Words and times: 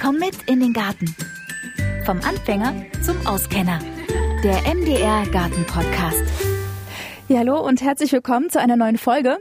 Komm 0.00 0.16
mit 0.16 0.34
in 0.46 0.60
den 0.60 0.72
Garten. 0.72 1.14
Vom 2.06 2.20
Anfänger 2.22 2.72
zum 3.02 3.26
Auskenner. 3.26 3.80
Der 4.42 4.62
MDR 4.74 5.26
Garten 5.26 5.66
Podcast. 5.66 6.24
Ja, 7.28 7.40
hallo 7.40 7.60
und 7.60 7.82
herzlich 7.82 8.10
willkommen 8.10 8.48
zu 8.48 8.58
einer 8.58 8.76
neuen 8.76 8.96
Folge. 8.96 9.36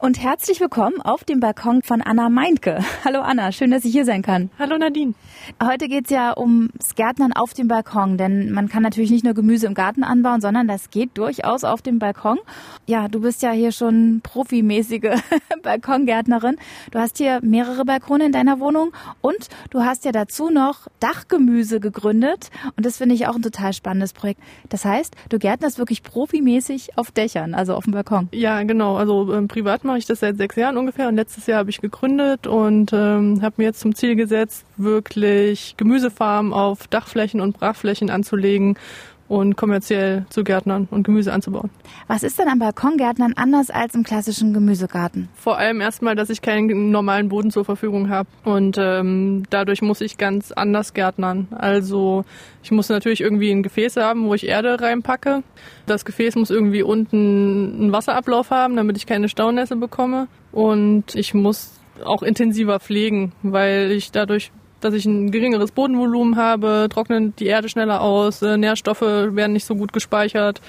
Und 0.00 0.22
herzlich 0.22 0.60
willkommen 0.60 1.02
auf 1.02 1.24
dem 1.24 1.40
Balkon 1.40 1.82
von 1.82 2.02
Anna 2.02 2.28
Meintke. 2.28 2.78
Hallo 3.04 3.20
Anna, 3.20 3.50
schön, 3.50 3.72
dass 3.72 3.84
ich 3.84 3.90
hier 3.90 4.04
sein 4.04 4.22
kann. 4.22 4.48
Hallo 4.56 4.78
Nadine. 4.78 5.14
Heute 5.60 5.88
geht's 5.88 6.10
ja 6.10 6.38
ums 6.38 6.94
Gärtnern 6.94 7.32
auf 7.32 7.52
dem 7.52 7.66
Balkon, 7.66 8.16
denn 8.16 8.52
man 8.52 8.68
kann 8.68 8.84
natürlich 8.84 9.10
nicht 9.10 9.24
nur 9.24 9.34
Gemüse 9.34 9.66
im 9.66 9.74
Garten 9.74 10.04
anbauen, 10.04 10.40
sondern 10.40 10.68
das 10.68 10.90
geht 10.90 11.18
durchaus 11.18 11.64
auf 11.64 11.82
dem 11.82 11.98
Balkon. 11.98 12.38
Ja, 12.86 13.08
du 13.08 13.20
bist 13.20 13.42
ja 13.42 13.50
hier 13.50 13.72
schon 13.72 14.20
profimäßige 14.22 15.20
Balkongärtnerin. 15.64 16.58
Du 16.92 17.00
hast 17.00 17.18
hier 17.18 17.40
mehrere 17.42 17.84
Balkone 17.84 18.26
in 18.26 18.32
deiner 18.32 18.60
Wohnung 18.60 18.92
und 19.20 19.48
du 19.70 19.80
hast 19.80 20.04
ja 20.04 20.12
dazu 20.12 20.48
noch 20.48 20.86
Dachgemüse 21.00 21.80
gegründet 21.80 22.50
und 22.76 22.86
das 22.86 22.98
finde 22.98 23.16
ich 23.16 23.26
auch 23.26 23.34
ein 23.34 23.42
total 23.42 23.72
spannendes 23.72 24.12
Projekt. 24.12 24.40
Das 24.68 24.84
heißt, 24.84 25.16
du 25.28 25.40
gärtnerst 25.40 25.78
wirklich 25.78 26.04
profimäßig 26.04 26.96
auf 26.96 27.10
Dächern, 27.10 27.54
also 27.54 27.74
auf 27.74 27.82
dem 27.82 27.94
Balkon. 27.94 28.28
Ja, 28.32 28.62
genau. 28.62 28.96
Also 28.96 29.34
ähm, 29.34 29.48
privat 29.48 29.87
mache 29.88 29.98
ich 29.98 30.06
das 30.06 30.20
seit 30.20 30.36
sechs 30.36 30.54
Jahren 30.54 30.76
ungefähr 30.76 31.08
und 31.08 31.16
letztes 31.16 31.46
Jahr 31.46 31.58
habe 31.58 31.70
ich 31.70 31.80
gegründet 31.80 32.46
und 32.46 32.92
ähm, 32.92 33.40
habe 33.42 33.54
mir 33.56 33.64
jetzt 33.64 33.80
zum 33.80 33.94
Ziel 33.94 34.14
gesetzt, 34.14 34.64
wirklich 34.76 35.74
Gemüsefarmen 35.76 36.52
auf 36.52 36.86
Dachflächen 36.86 37.40
und 37.40 37.58
Brachflächen 37.58 38.10
anzulegen 38.10 38.78
und 39.28 39.56
kommerziell 39.56 40.24
zu 40.30 40.42
Gärtnern 40.42 40.88
und 40.90 41.02
Gemüse 41.04 41.32
anzubauen. 41.32 41.70
Was 42.06 42.22
ist 42.22 42.38
denn 42.38 42.48
am 42.48 42.58
Balkongärtnern 42.58 43.34
anders 43.36 43.70
als 43.70 43.94
im 43.94 44.02
klassischen 44.02 44.54
Gemüsegarten? 44.54 45.28
Vor 45.34 45.58
allem 45.58 45.80
erstmal, 45.80 46.14
dass 46.14 46.30
ich 46.30 46.42
keinen 46.42 46.90
normalen 46.90 47.28
Boden 47.28 47.50
zur 47.50 47.64
Verfügung 47.64 48.08
habe 48.08 48.28
und 48.44 48.76
ähm, 48.78 49.44
dadurch 49.50 49.82
muss 49.82 50.00
ich 50.00 50.16
ganz 50.18 50.52
anders 50.52 50.94
gärtnern. 50.94 51.48
Also 51.50 52.24
ich 52.62 52.70
muss 52.70 52.88
natürlich 52.88 53.20
irgendwie 53.20 53.50
ein 53.50 53.62
Gefäß 53.62 53.96
haben, 53.96 54.26
wo 54.26 54.34
ich 54.34 54.48
Erde 54.48 54.80
reinpacke. 54.80 55.42
Das 55.86 56.04
Gefäß 56.04 56.36
muss 56.36 56.50
irgendwie 56.50 56.82
unten 56.82 57.80
einen 57.80 57.92
Wasserablauf 57.92 58.50
haben, 58.50 58.76
damit 58.76 58.96
ich 58.96 59.06
keine 59.06 59.28
Staunässe 59.28 59.76
bekomme 59.76 60.28
und 60.52 61.14
ich 61.14 61.34
muss 61.34 61.78
auch 62.04 62.22
intensiver 62.22 62.80
pflegen, 62.80 63.32
weil 63.42 63.90
ich 63.90 64.12
dadurch 64.12 64.52
dass 64.80 64.94
ich 64.94 65.06
ein 65.06 65.30
geringeres 65.30 65.72
Bodenvolumen 65.72 66.36
habe, 66.36 66.88
trocknet 66.90 67.38
die 67.40 67.46
Erde 67.46 67.68
schneller 67.68 68.00
aus, 68.00 68.42
äh, 68.42 68.56
Nährstoffe 68.56 69.02
werden 69.02 69.52
nicht 69.52 69.66
so 69.66 69.74
gut 69.74 69.92
gespeichert 69.92 70.60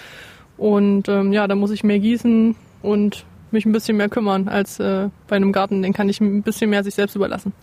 und 0.58 1.08
ähm, 1.08 1.32
ja, 1.32 1.48
da 1.48 1.56
muss 1.56 1.72
ich 1.72 1.84
mehr 1.84 2.00
gießen 2.00 2.56
und 2.82 3.26
mich 3.52 3.66
ein 3.66 3.72
bisschen 3.72 3.98
mehr 3.98 4.10
kümmern 4.10 4.48
als 4.48 4.80
äh, 4.80 5.10
bei 5.28 5.36
einem 5.36 5.52
Garten. 5.52 5.82
Den 5.82 5.94
kann 5.94 6.10
ich 6.10 6.22
ein 6.22 6.44
bisschen 6.44 6.70
mehr 6.70 6.84
sich 6.84 6.96
selbst 6.96 7.16
überlassen. 7.16 7.54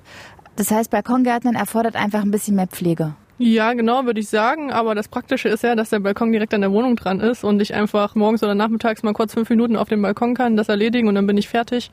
Das 0.56 0.70
heißt, 0.70 0.90
Balkongärtnern 0.90 1.54
erfordert 1.54 1.96
einfach 1.96 2.22
ein 2.22 2.30
bisschen 2.30 2.56
mehr 2.56 2.66
Pflege. 2.66 3.14
Ja, 3.38 3.74
genau, 3.74 4.06
würde 4.06 4.20
ich 4.20 4.28
sagen. 4.28 4.72
Aber 4.72 4.94
das 4.94 5.08
Praktische 5.08 5.48
ist 5.48 5.62
ja, 5.62 5.74
dass 5.74 5.90
der 5.90 6.00
Balkon 6.00 6.32
direkt 6.32 6.54
an 6.54 6.62
der 6.62 6.72
Wohnung 6.72 6.96
dran 6.96 7.20
ist 7.20 7.44
und 7.44 7.60
ich 7.60 7.74
einfach 7.74 8.14
morgens 8.14 8.42
oder 8.42 8.54
nachmittags 8.54 9.02
mal 9.02 9.12
kurz 9.12 9.34
fünf 9.34 9.50
Minuten 9.50 9.76
auf 9.76 9.88
dem 9.88 10.00
Balkon 10.00 10.34
kann, 10.34 10.56
das 10.56 10.68
erledigen 10.68 11.08
und 11.08 11.14
dann 11.14 11.26
bin 11.26 11.36
ich 11.36 11.48
fertig. 11.48 11.90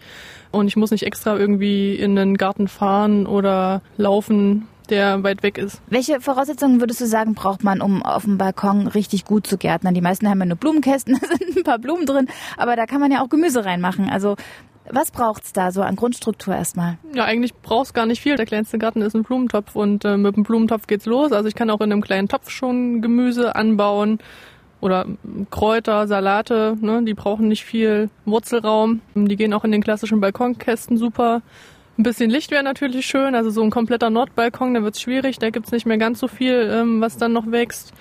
Und 0.51 0.67
ich 0.67 0.77
muss 0.77 0.91
nicht 0.91 1.03
extra 1.03 1.37
irgendwie 1.37 1.95
in 1.95 2.15
den 2.15 2.37
Garten 2.37 2.67
fahren 2.67 3.25
oder 3.25 3.81
laufen, 3.97 4.67
der 4.89 5.23
weit 5.23 5.43
weg 5.43 5.57
ist. 5.57 5.81
Welche 5.87 6.21
Voraussetzungen 6.21 6.79
würdest 6.79 7.01
du 7.01 7.07
sagen, 7.07 7.33
braucht 7.33 7.63
man, 7.63 7.81
um 7.81 8.03
auf 8.03 8.23
dem 8.23 8.37
Balkon 8.37 8.87
richtig 8.87 9.25
gut 9.25 9.45
zu 9.45 9.57
gärtnern? 9.57 9.93
Die 9.93 10.01
meisten 10.01 10.29
haben 10.29 10.39
ja 10.39 10.45
nur 10.45 10.57
Blumenkästen, 10.57 11.19
da 11.21 11.27
sind 11.27 11.57
ein 11.57 11.63
paar 11.63 11.79
Blumen 11.79 12.05
drin, 12.05 12.27
aber 12.57 12.75
da 12.75 12.85
kann 12.85 13.01
man 13.01 13.11
ja 13.11 13.21
auch 13.21 13.29
Gemüse 13.29 13.65
reinmachen. 13.65 14.09
Also 14.09 14.35
was 14.89 15.11
braucht's 15.11 15.53
da 15.53 15.71
so 15.71 15.81
an 15.81 15.95
Grundstruktur 15.95 16.55
erstmal? 16.55 16.97
Ja, 17.13 17.25
eigentlich 17.25 17.53
brauchst 17.53 17.93
gar 17.93 18.05
nicht 18.05 18.21
viel. 18.21 18.35
Der 18.35 18.45
kleinste 18.45 18.77
Garten 18.77 19.01
ist 19.01 19.15
ein 19.15 19.23
Blumentopf 19.23 19.75
und 19.75 20.03
äh, 20.05 20.17
mit 20.17 20.35
dem 20.35 20.43
Blumentopf 20.43 20.87
geht's 20.87 21.05
los. 21.05 21.31
Also 21.31 21.47
ich 21.47 21.55
kann 21.55 21.69
auch 21.69 21.81
in 21.81 21.91
einem 21.91 22.01
kleinen 22.01 22.27
Topf 22.27 22.49
schon 22.49 23.01
Gemüse 23.01 23.55
anbauen 23.55 24.19
oder 24.81 25.05
Kräuter, 25.49 26.07
Salate. 26.07 26.77
Ne? 26.81 27.03
Die 27.03 27.13
brauchen 27.13 27.47
nicht 27.47 27.63
viel 27.63 28.09
Wurzelraum. 28.25 29.01
Die 29.15 29.35
gehen 29.37 29.53
auch 29.53 29.63
in 29.63 29.71
den 29.71 29.81
klassischen 29.81 30.19
Balkonkästen 30.19 30.97
super. 30.97 31.41
Ein 31.97 32.03
bisschen 32.03 32.29
Licht 32.29 32.51
wäre 32.51 32.63
natürlich 32.63 33.05
schön. 33.05 33.35
Also 33.35 33.49
so 33.49 33.63
ein 33.63 33.69
kompletter 33.69 34.09
Nordbalkon, 34.09 34.73
da 34.73 34.83
wird's 34.83 34.99
schwierig. 34.99 35.39
Da 35.39 35.51
gibt's 35.51 35.71
nicht 35.71 35.85
mehr 35.85 35.97
ganz 35.97 36.19
so 36.19 36.27
viel, 36.27 36.69
ähm, 36.71 36.99
was 36.99 37.17
dann 37.17 37.31
noch 37.31 37.49
wächst. 37.51 37.93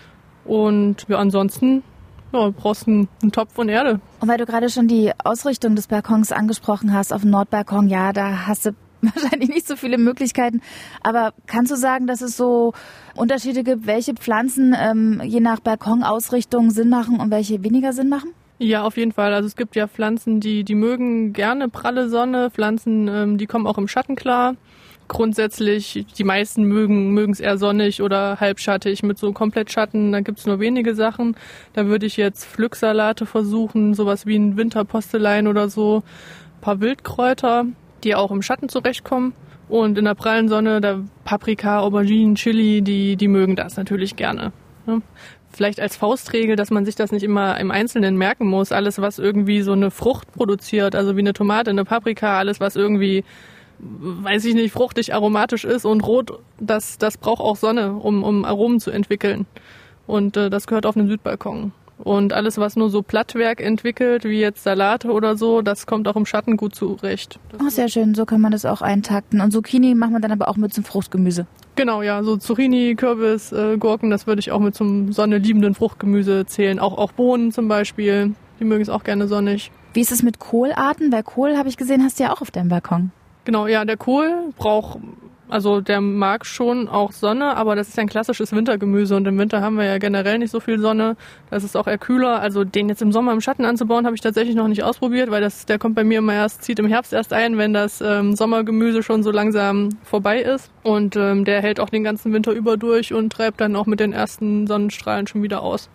Und 0.45 1.07
ja, 1.09 1.19
ansonsten 1.19 1.85
ja, 2.33 2.47
du 2.47 2.53
brauchst 2.53 2.89
einen, 2.89 3.09
einen 3.23 3.33
Topf 3.33 3.59
und 3.59 3.69
Erde. 3.69 4.01
Und 4.21 4.29
weil 4.29 4.39
du 4.39 4.47
gerade 4.47 4.69
schon 4.69 4.89
die 4.89 5.13
Ausrichtung 5.23 5.77
des 5.77 5.87
Balkons 5.87 6.33
angesprochen 6.33 6.93
hast, 6.93 7.13
auf 7.13 7.23
dem 7.23 7.31
Nordbalkon, 7.31 7.89
ja, 7.89 8.13
da 8.13 8.47
hast 8.47 8.67
du 8.67 8.71
wahrscheinlich 9.03 9.49
nicht 9.49 9.67
so 9.67 9.77
viele 9.77 9.99
Möglichkeiten. 9.99 10.61
Aber 11.03 11.33
kannst 11.47 11.73
du 11.73 11.77
sagen, 11.77 12.07
dass 12.07 12.21
es 12.21 12.37
so 12.37 12.73
Unterschiede 13.15 13.65
gibt, 13.65 13.87
welche 13.87 14.15
Pflanzen 14.15 14.75
ähm, 14.79 15.21
je 15.25 15.41
nach 15.41 15.61
Balkonausrichtung 15.61 16.71
Sinn 16.71 16.89
machen 16.89 17.21
und 17.21 17.31
welche 17.31 17.63
weniger 17.65 17.93
Sinn 17.93 18.09
machen? 18.09 18.31
Ja, 18.59 18.85
auf 18.85 18.97
jeden 18.97 19.13
Fall. 19.13 19.35
Also 19.35 19.47
es 19.49 19.57
gibt 19.57 19.75
ja 19.75 19.89
Pflanzen, 19.89 20.39
die, 20.39 20.63
die 20.63 20.77
mögen 20.77 21.33
gerne 21.33 21.69
pralle 21.69 22.09
Sonne, 22.09 22.51
Pflanzen, 22.51 23.09
ähm, 23.09 23.39
die 23.39 23.47
kommen 23.47 23.67
auch 23.67 23.77
im 23.77 23.89
Schatten 23.89 24.15
klar 24.15 24.55
grundsätzlich, 25.09 26.07
die 26.17 26.25
meisten 26.25 26.65
mögen 26.65 27.31
es 27.31 27.41
eher 27.41 27.59
sonnig 27.59 28.03
oder 28.03 28.41
halbschattig 28.41 29.03
mit 29.03 29.19
so 29.19 29.33
komplett 29.33 29.71
Schatten. 29.71 30.13
Da 30.13 30.21
gibt's 30.21 30.47
nur 30.47 30.61
wenige 30.61 30.95
Sachen. 30.95 31.37
Da 31.75 31.87
würde 31.87 32.07
ich 32.07 32.17
jetzt 32.17 32.45
Pflücksalate 32.45 33.27
versuchen, 33.27 33.95
sowas 33.95 34.27
wie 34.27 34.37
ein 34.37 34.57
Winterpostelein 34.57 35.47
oder 35.47 35.69
so. 35.69 36.03
Ein 36.59 36.61
paar 36.61 36.81
Wildkräuter, 36.81 37.67
die 38.05 38.15
auch 38.15 38.31
im 38.31 38.43
Schatten 38.43 38.69
zurechtkommen. 38.69 39.35
Und 39.69 39.97
in 39.97 40.05
der 40.05 40.15
prallen 40.15 40.49
Sonne, 40.49 40.81
da 40.81 41.01
Paprika, 41.25 41.81
Auberginen, 41.81 42.35
Chili, 42.35 42.83
die, 42.83 43.17
die 43.17 43.29
mögen 43.29 43.57
das 43.57 43.77
natürlich 43.77 44.17
gerne. 44.17 44.53
Ne? 44.87 45.03
Vielleicht 45.51 45.81
als 45.81 45.97
Faustregel, 45.97 46.57
dass 46.57 46.71
man 46.71 46.85
sich 46.85 46.95
das 46.95 47.13
nicht 47.13 47.23
immer 47.23 47.59
im 47.61 47.71
Einzelnen 47.71 48.17
merken 48.17 48.47
muss. 48.47 48.73
Alles, 48.73 49.01
was 49.01 49.19
irgendwie 49.19 49.63
so 49.63 49.73
eine 49.73 49.91
Frucht 49.91 50.33
produziert, 50.33 50.95
also 50.95 51.17
wie 51.17 51.21
eine 51.21 51.35
Tomate, 51.35 51.71
eine 51.71 51.85
Paprika, 51.85 52.39
alles, 52.39 52.61
was 52.61 52.77
irgendwie 52.77 53.25
weiß 53.79 54.45
ich 54.45 54.55
nicht, 54.55 54.73
fruchtig, 54.73 55.15
aromatisch 55.15 55.65
ist 55.65 55.85
und 55.85 56.07
rot, 56.07 56.39
das, 56.59 56.99
das 56.99 57.17
braucht 57.17 57.41
auch 57.41 57.57
Sonne, 57.57 57.95
um, 57.95 58.23
um 58.23 58.45
Aromen 58.45 58.81
zu 58.81 58.91
entwickeln. 58.91 59.47
Und 60.07 60.37
äh, 60.37 60.51
das 60.51 60.67
gehört 60.67 60.87
auf 60.87 60.97
einen 60.97 61.09
Südbalkon. 61.09 61.73
Und 61.99 62.33
alles, 62.33 62.59
was 62.59 62.75
nur 62.75 62.91
so 62.91 63.03
Plattwerk 63.03 63.61
entwickelt, 63.61 64.25
wie 64.25 64.41
jetzt 64.41 64.65
Salate 64.65 65.13
oder 65.13 65.37
so, 65.37 65.63
das 65.63 65.87
kommt 65.87 66.09
auch 66.09 66.17
im 66.17 66.27
Schatten 66.27 66.57
gut 66.57 66.75
zurecht. 66.75 67.39
Oh, 67.65 67.69
sehr 67.69 67.89
schön, 67.89 68.15
so 68.15 68.25
kann 68.25 68.41
man 68.41 68.51
das 68.51 68.65
auch 68.65 68.83
eintakten. 68.83 69.41
Und 69.41 69.53
Zucchini 69.53 69.95
macht 69.95 70.11
man 70.11 70.21
dann 70.21 70.33
aber 70.33 70.49
auch 70.49 70.57
mit 70.57 70.75
zum 70.75 70.83
Fruchtgemüse. 70.83 71.47
Genau, 71.77 72.03
ja, 72.03 72.25
so 72.25 72.37
Zucchini, 72.37 72.97
Kürbis, 72.97 73.53
äh, 73.53 73.77
Gurken, 73.79 74.11
das 74.11 74.27
würde 74.27 74.41
ich 74.41 74.51
auch 74.51 74.59
mit 74.59 74.75
zum 74.75 75.13
sonneliebenden 75.13 75.75
Fruchtgemüse 75.75 76.45
zählen. 76.45 76.81
Auch, 76.81 76.99
auch 76.99 77.13
Bohnen 77.13 77.53
zum 77.53 77.69
Beispiel, 77.69 78.35
die 78.59 78.65
mögen 78.65 78.83
es 78.83 78.89
auch 78.89 79.05
gerne 79.05 79.29
sonnig. 79.29 79.71
Wie 79.95 80.01
ist 80.01 80.11
es 80.13 80.23
mit 80.23 80.39
Kohlarten? 80.39 81.11
Bei 81.11 81.23
Kohl, 81.23 81.57
habe 81.57 81.69
ich 81.69 81.77
gesehen, 81.77 82.03
hast 82.03 82.19
du 82.19 82.25
ja 82.25 82.33
auch 82.33 82.41
auf 82.41 82.51
deinem 82.51 82.69
Balkon. 82.69 83.13
Genau, 83.45 83.67
ja, 83.67 83.85
der 83.85 83.97
Kohl 83.97 84.53
braucht, 84.57 84.99
also 85.49 85.81
der 85.81 86.01
mag 86.01 86.47
schon 86.47 86.89
auch 86.89 87.13
Sonne, 87.13 87.57
aber 87.57 87.77
das 87.77 87.89
ist 87.89 87.99
ein 87.99 88.09
klassisches 88.09 88.53
Wintergemüse 88.53 89.17
und 89.17 89.27
im 89.27 89.37
Winter 89.37 89.61
haben 89.61 89.77
wir 89.77 89.85
ja 89.85 89.99
generell 89.99 90.39
nicht 90.39 90.51
so 90.51 90.61
viel 90.61 90.79
Sonne. 90.79 91.17
Das 91.51 91.65
ist 91.65 91.77
auch 91.77 91.87
eher 91.87 91.99
kühler. 91.99 92.41
Also 92.41 92.65
den 92.65 92.89
jetzt 92.89 93.03
im 93.03 93.13
Sommer 93.13 93.33
im 93.33 93.41
Schatten 93.41 93.65
anzubauen, 93.65 94.07
habe 94.07 94.15
ich 94.15 94.23
tatsächlich 94.23 94.55
noch 94.55 94.69
nicht 94.69 94.83
ausprobiert, 94.83 95.31
weil 95.31 95.43
das, 95.43 95.67
der 95.67 95.79
kommt 95.79 95.95
bei 95.95 96.05
mir 96.05 96.19
immer 96.19 96.35
erst, 96.35 96.63
zieht 96.63 96.79
im 96.79 96.87
Herbst 96.87 97.13
erst 97.13 97.33
ein, 97.33 97.59
wenn 97.59 97.75
das 97.75 98.01
ähm, 98.01 98.35
Sommergemüse 98.35 99.03
schon 99.03 99.23
so 99.23 99.31
langsam 99.31 99.91
vorbei 100.05 100.41
ist. 100.41 100.71
Und 100.83 101.15
ähm, 101.15 101.45
der 101.45 101.63
hält 101.63 101.79
auch 101.79 101.91
den 101.91 102.03
ganzen 102.03 102.33
Winter 102.33 102.53
über 102.53 102.77
durch 102.77 103.15
und 103.15 103.33
treibt 103.33 103.61
dann 103.61 103.77
auch 103.77 103.87
mit 103.87 104.01
den 104.01 104.13
ersten 104.13 104.67
Sonnenstrahlen 104.67 105.29
schon 105.29 105.43
wieder 105.43 105.63
aus. 105.63 105.89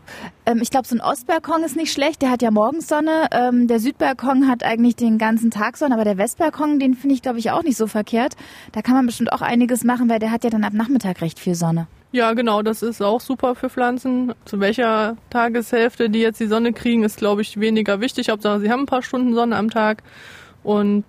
Ähm, 0.46 0.60
ich 0.62 0.70
glaube, 0.70 0.88
so 0.88 0.96
ein 0.96 1.02
Ostbalkon 1.02 1.64
ist 1.64 1.76
nicht 1.76 1.92
schlecht, 1.92 2.22
der 2.22 2.32
hat 2.32 2.42
ja 2.42 2.52
morgens 2.52 2.88
Sonne. 2.88 3.28
Ähm, 3.32 3.68
der 3.68 3.80
Südbalkon 3.80 4.48
hat 4.48 4.64
eigentlich 4.64 4.96
den 4.96 5.18
ganzen 5.18 5.52
Tag 5.52 5.76
Sonne, 5.76 5.96
aber 5.96 6.06
der 6.06 6.18
Westbalkon, 6.18 6.80
den 6.80 6.94
finde 6.94 7.16
ich, 7.16 7.22
glaube 7.22 7.40
ich, 7.40 7.52
auch 7.52 7.64
nicht 7.64 7.78
so 7.78 7.88
verkehrt. 7.88 8.36
Da 8.72 8.82
kann 8.82 8.96
man 8.96 9.06
bestimmt 9.06 9.34
auch 9.34 9.42
einiges 9.42 9.84
machen, 9.84 10.10
weil 10.10 10.20
der 10.20 10.32
hat 10.32 10.46
ja 10.46 10.50
dann 10.50 10.64
ab 10.64 10.74
Nachmittag 10.74 11.22
recht 11.22 11.40
viel 11.40 11.56
Sonne. 11.56 11.88
Ja, 12.14 12.34
genau, 12.34 12.62
das 12.62 12.82
ist 12.82 13.02
auch 13.02 13.20
super 13.20 13.56
für 13.56 13.70
Pflanzen. 13.70 14.34
Zu 14.46 14.62
welcher 14.62 15.18
Tageshälfte 15.30 16.10
die 16.10 16.20
jetzt 16.20 16.40
die 16.40 16.48
Sonne 16.48 16.72
kriegen, 16.72 17.04
ist, 17.04 17.18
glaube 17.18 17.42
ich, 17.42 17.60
weniger 17.60 18.00
wichtig. 18.00 18.30
Hauptsache, 18.30 18.62
sie 18.62 18.72
haben 18.72 18.82
ein 18.82 18.86
paar 18.86 19.04
Stunden 19.04 19.34
Sonne 19.34 19.58
am 19.58 19.70
Tag. 19.70 20.04
Und 20.68 21.06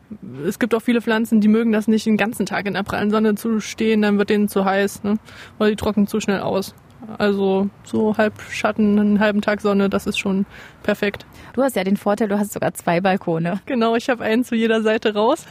es 0.47 0.61
gibt 0.61 0.73
auch 0.73 0.83
viele 0.83 1.03
Pflanzen, 1.03 1.41
die 1.41 1.49
mögen 1.49 1.73
das 1.73 1.89
nicht 1.89 2.07
den 2.07 2.17
ganzen 2.17 2.47
Tag 2.47 2.67
in 2.67 2.75
der 2.75 2.85
prallen 2.85 3.11
Sonne 3.11 3.35
zu 3.35 3.59
stehen, 3.59 4.03
dann 4.03 4.17
wird 4.17 4.31
denen 4.31 4.47
zu 4.47 4.65
heiß, 4.65 5.03
ne? 5.03 5.19
Oder 5.59 5.71
die 5.71 5.75
trocknen 5.75 6.07
zu 6.07 6.21
schnell 6.21 6.43
aus. 6.43 6.77
Also 7.19 7.69
so 7.83 8.17
halb 8.17 8.41
Schatten, 8.51 9.01
einen 9.01 9.19
halben 9.19 9.41
Tag 9.41 9.61
Sonne, 9.61 9.91
das 9.91 10.07
ist 10.07 10.17
schon 10.17 10.47
perfekt. 10.85 11.27
Du 11.55 11.65
hast 11.65 11.75
ja 11.75 11.83
den 11.83 11.97
Vorteil, 11.97 12.29
du 12.29 12.39
hast 12.39 12.53
sogar 12.53 12.73
zwei 12.75 13.01
Balkone. 13.01 13.61
Genau, 13.67 13.97
ich 13.97 14.09
habe 14.09 14.23
einen 14.23 14.45
zu 14.45 14.55
jeder 14.55 14.81
Seite 14.81 15.15
raus. 15.15 15.45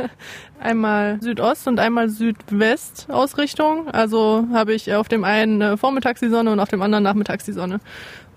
einmal 0.60 1.18
Südost 1.20 1.66
und 1.68 1.80
einmal 1.80 2.08
Südwest 2.08 3.06
Ausrichtung. 3.10 3.88
Also 3.88 4.46
habe 4.52 4.74
ich 4.74 4.92
auf 4.94 5.08
dem 5.08 5.24
einen 5.24 5.76
vormittags 5.78 6.20
die 6.20 6.28
Sonne 6.28 6.52
und 6.52 6.60
auf 6.60 6.68
dem 6.68 6.82
anderen 6.82 7.04
nachmittags 7.04 7.44
die 7.44 7.52
Sonne. 7.52 7.80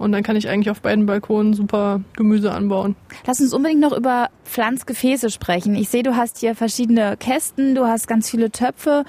Und 0.01 0.13
dann 0.13 0.23
kann 0.23 0.35
ich 0.35 0.49
eigentlich 0.49 0.71
auf 0.71 0.81
beiden 0.81 1.05
Balkonen 1.05 1.53
super 1.53 2.01
Gemüse 2.15 2.51
anbauen. 2.51 2.95
Lass 3.27 3.39
uns 3.39 3.53
unbedingt 3.53 3.81
noch 3.81 3.95
über 3.95 4.29
Pflanzgefäße 4.45 5.29
sprechen. 5.29 5.75
Ich 5.75 5.89
sehe, 5.89 6.01
du 6.01 6.15
hast 6.15 6.39
hier 6.39 6.55
verschiedene 6.55 7.17
Kästen, 7.17 7.75
du 7.75 7.85
hast 7.85 8.07
ganz 8.07 8.27
viele 8.27 8.49
Töpfe. 8.49 9.03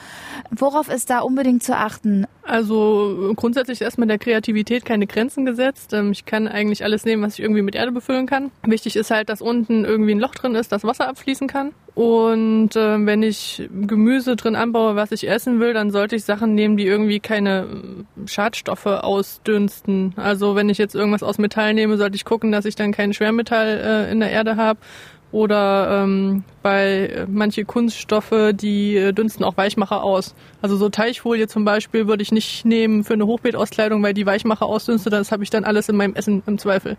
Worauf 0.50 0.90
ist 0.90 1.08
da 1.08 1.20
unbedingt 1.20 1.62
zu 1.62 1.74
achten? 1.74 2.26
Also 2.42 3.32
grundsätzlich 3.36 3.80
ist 3.80 3.82
erstmal 3.82 4.08
der 4.08 4.18
Kreativität 4.18 4.84
keine 4.84 5.06
Grenzen 5.06 5.46
gesetzt. 5.46 5.94
Ähm, 5.94 6.12
ich 6.12 6.26
kann 6.26 6.46
eigentlich 6.46 6.84
alles 6.84 7.06
nehmen, 7.06 7.22
was 7.22 7.34
ich 7.34 7.40
irgendwie 7.40 7.62
mit 7.62 7.74
Erde 7.74 7.92
befüllen 7.92 8.26
kann. 8.26 8.50
Wichtig 8.66 8.96
ist 8.96 9.10
halt, 9.10 9.30
dass 9.30 9.40
unten 9.40 9.86
irgendwie 9.86 10.12
ein 10.12 10.20
Loch 10.20 10.34
drin 10.34 10.54
ist, 10.54 10.72
das 10.72 10.84
Wasser 10.84 11.08
abfließen 11.08 11.48
kann. 11.48 11.72
Und 11.94 12.70
äh, 13.02 13.06
wenn 13.06 13.22
ich 13.22 13.68
Gemüse 13.70 14.36
drin 14.36 14.56
anbaue, 14.56 14.96
was 14.96 15.12
ich 15.12 15.28
essen 15.28 15.60
will, 15.60 15.72
dann 15.74 15.90
sollte 15.90 16.16
ich 16.16 16.24
Sachen 16.24 16.54
nehmen, 16.54 16.76
die 16.76 16.86
irgendwie 16.86 17.20
keine 17.20 17.66
äh, 17.66 18.28
Schadstoffe 18.28 18.86
ausdünsten. 18.86 20.14
Also 20.16 20.54
wenn 20.54 20.68
ich 20.68 20.78
jetzt 20.78 20.94
irgendwas 20.94 21.22
aus 21.22 21.38
Metall 21.38 21.74
nehme, 21.74 21.96
sollte 21.96 22.16
ich 22.16 22.24
gucken, 22.24 22.52
dass 22.52 22.64
ich 22.64 22.74
dann 22.74 22.92
kein 22.92 23.12
Schwermetall 23.12 24.06
äh, 24.08 24.12
in 24.12 24.20
der 24.20 24.30
Erde 24.30 24.56
habe 24.56 24.80
oder 25.32 26.02
ähm, 26.02 26.44
bei 26.62 27.26
manche 27.26 27.64
Kunststoffe, 27.64 28.52
die 28.52 28.96
äh, 28.96 29.12
dünsten 29.12 29.44
auch 29.44 29.56
Weichmacher 29.56 30.04
aus. 30.04 30.34
Also 30.60 30.76
so 30.76 30.90
Teichfolie 30.90 31.48
zum 31.48 31.64
Beispiel 31.64 32.06
würde 32.06 32.22
ich 32.22 32.32
nicht 32.32 32.64
nehmen 32.66 33.02
für 33.02 33.14
eine 33.14 33.26
Hochbeetauskleidung, 33.26 34.02
weil 34.02 34.14
die 34.14 34.26
Weichmacher 34.26 34.66
ausdünstet, 34.66 35.12
das 35.14 35.32
habe 35.32 35.42
ich 35.42 35.50
dann 35.50 35.64
alles 35.64 35.88
in 35.88 35.96
meinem 35.96 36.14
Essen 36.14 36.42
im 36.46 36.58
Zweifel. 36.58 36.98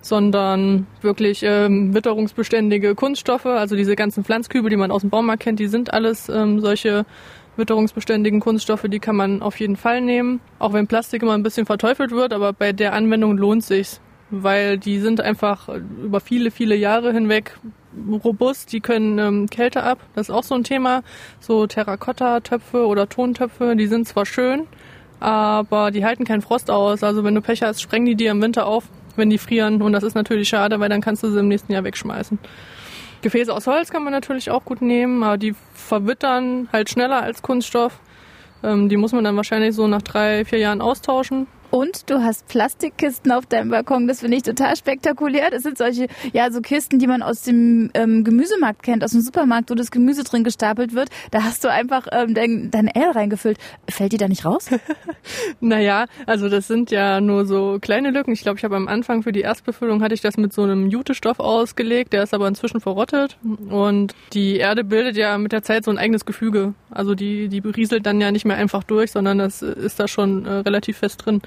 Sondern 0.00 0.86
wirklich 1.02 1.42
ähm, 1.42 1.94
witterungsbeständige 1.94 2.94
Kunststoffe, 2.94 3.46
also 3.46 3.76
diese 3.76 3.96
ganzen 3.96 4.24
Pflanzkübel, 4.24 4.70
die 4.70 4.76
man 4.76 4.90
aus 4.90 5.02
dem 5.02 5.10
Baumarkt 5.10 5.42
kennt, 5.42 5.60
die 5.60 5.68
sind 5.68 5.92
alles 5.92 6.28
ähm, 6.30 6.60
solche 6.60 7.04
witterungsbeständigen 7.56 8.40
Kunststoffe, 8.40 8.86
die 8.88 8.98
kann 8.98 9.14
man 9.14 9.42
auf 9.42 9.60
jeden 9.60 9.76
Fall 9.76 10.00
nehmen. 10.00 10.40
Auch 10.58 10.72
wenn 10.72 10.86
Plastik 10.86 11.22
immer 11.22 11.34
ein 11.34 11.42
bisschen 11.42 11.66
verteufelt 11.66 12.10
wird, 12.10 12.32
aber 12.32 12.52
bei 12.52 12.72
der 12.72 12.94
Anwendung 12.94 13.36
lohnt 13.36 13.62
sich's 13.62 14.00
weil 14.30 14.78
die 14.78 14.98
sind 14.98 15.20
einfach 15.20 15.68
über 16.02 16.20
viele, 16.20 16.50
viele 16.50 16.74
Jahre 16.74 17.12
hinweg 17.12 17.58
robust, 18.24 18.72
die 18.72 18.80
können 18.80 19.18
ähm, 19.18 19.50
Kälte 19.50 19.82
ab. 19.82 19.98
Das 20.14 20.28
ist 20.28 20.34
auch 20.34 20.42
so 20.42 20.54
ein 20.54 20.64
Thema. 20.64 21.02
So 21.40 21.66
Terrakotta-Töpfe 21.66 22.86
oder 22.86 23.08
Tontöpfe, 23.08 23.76
die 23.76 23.86
sind 23.86 24.08
zwar 24.08 24.26
schön, 24.26 24.66
aber 25.20 25.90
die 25.90 26.04
halten 26.04 26.24
keinen 26.24 26.42
Frost 26.42 26.70
aus. 26.70 27.02
Also 27.02 27.24
wenn 27.24 27.34
du 27.34 27.40
Pech 27.40 27.62
hast, 27.62 27.80
sprengen 27.80 28.06
die 28.06 28.16
dir 28.16 28.30
im 28.30 28.42
Winter 28.42 28.66
auf, 28.66 28.84
wenn 29.16 29.30
die 29.30 29.38
frieren. 29.38 29.80
Und 29.82 29.92
das 29.92 30.02
ist 30.02 30.14
natürlich 30.14 30.48
schade, 30.48 30.80
weil 30.80 30.88
dann 30.88 31.00
kannst 31.00 31.22
du 31.22 31.30
sie 31.30 31.38
im 31.38 31.48
nächsten 31.48 31.72
Jahr 31.72 31.84
wegschmeißen. 31.84 32.38
Gefäße 33.22 33.52
aus 33.54 33.66
Holz 33.66 33.90
kann 33.90 34.04
man 34.04 34.12
natürlich 34.12 34.50
auch 34.50 34.64
gut 34.64 34.82
nehmen, 34.82 35.22
aber 35.22 35.38
die 35.38 35.54
verwittern 35.72 36.68
halt 36.72 36.90
schneller 36.90 37.22
als 37.22 37.40
Kunststoff. 37.40 37.98
Ähm, 38.62 38.88
die 38.88 38.96
muss 38.96 39.12
man 39.12 39.24
dann 39.24 39.36
wahrscheinlich 39.36 39.74
so 39.74 39.86
nach 39.86 40.02
drei, 40.02 40.44
vier 40.44 40.58
Jahren 40.58 40.80
austauschen. 40.80 41.46
Und 41.74 42.08
du 42.08 42.22
hast 42.22 42.46
Plastikkisten 42.46 43.32
auf 43.32 43.46
deinem 43.46 43.70
Balkon. 43.70 44.06
Das 44.06 44.20
finde 44.20 44.36
ich 44.36 44.44
total 44.44 44.76
spektakulär. 44.76 45.50
Das 45.50 45.64
sind 45.64 45.76
solche, 45.76 46.06
ja, 46.32 46.52
so 46.52 46.60
Kisten, 46.60 47.00
die 47.00 47.08
man 47.08 47.20
aus 47.20 47.42
dem 47.42 47.90
ähm, 47.94 48.22
Gemüsemarkt 48.22 48.84
kennt, 48.84 49.02
aus 49.02 49.10
dem 49.10 49.22
Supermarkt, 49.22 49.72
wo 49.72 49.74
das 49.74 49.90
Gemüse 49.90 50.22
drin 50.22 50.44
gestapelt 50.44 50.94
wird. 50.94 51.08
Da 51.32 51.42
hast 51.42 51.64
du 51.64 51.68
einfach 51.72 52.06
ähm, 52.12 52.32
dein, 52.32 52.70
dein 52.70 52.86
L 52.86 53.10
reingefüllt. 53.10 53.58
Fällt 53.90 54.12
die 54.12 54.18
da 54.18 54.28
nicht 54.28 54.44
raus? 54.44 54.70
naja, 55.60 56.06
also 56.26 56.48
das 56.48 56.68
sind 56.68 56.92
ja 56.92 57.20
nur 57.20 57.44
so 57.44 57.78
kleine 57.80 58.12
Lücken. 58.12 58.32
Ich 58.32 58.42
glaube, 58.42 58.58
ich 58.58 58.64
habe 58.64 58.76
am 58.76 58.86
Anfang 58.86 59.24
für 59.24 59.32
die 59.32 59.40
Erstbefüllung 59.40 60.00
hatte 60.00 60.14
ich 60.14 60.20
das 60.20 60.36
mit 60.36 60.52
so 60.52 60.62
einem 60.62 60.86
Jutestoff 60.86 61.40
ausgelegt. 61.40 62.12
Der 62.12 62.22
ist 62.22 62.34
aber 62.34 62.46
inzwischen 62.46 62.78
verrottet. 62.78 63.36
Und 63.68 64.14
die 64.32 64.58
Erde 64.58 64.84
bildet 64.84 65.16
ja 65.16 65.38
mit 65.38 65.50
der 65.50 65.64
Zeit 65.64 65.84
so 65.84 65.90
ein 65.90 65.98
eigenes 65.98 66.24
Gefüge. 66.24 66.74
Also 66.92 67.16
die, 67.16 67.48
die 67.48 67.60
berieselt 67.60 68.06
dann 68.06 68.20
ja 68.20 68.30
nicht 68.30 68.44
mehr 68.44 68.58
einfach 68.58 68.84
durch, 68.84 69.10
sondern 69.10 69.38
das 69.38 69.60
ist 69.60 69.98
da 69.98 70.06
schon 70.06 70.46
äh, 70.46 70.52
relativ 70.58 70.98
fest 70.98 71.26
drin. 71.26 71.42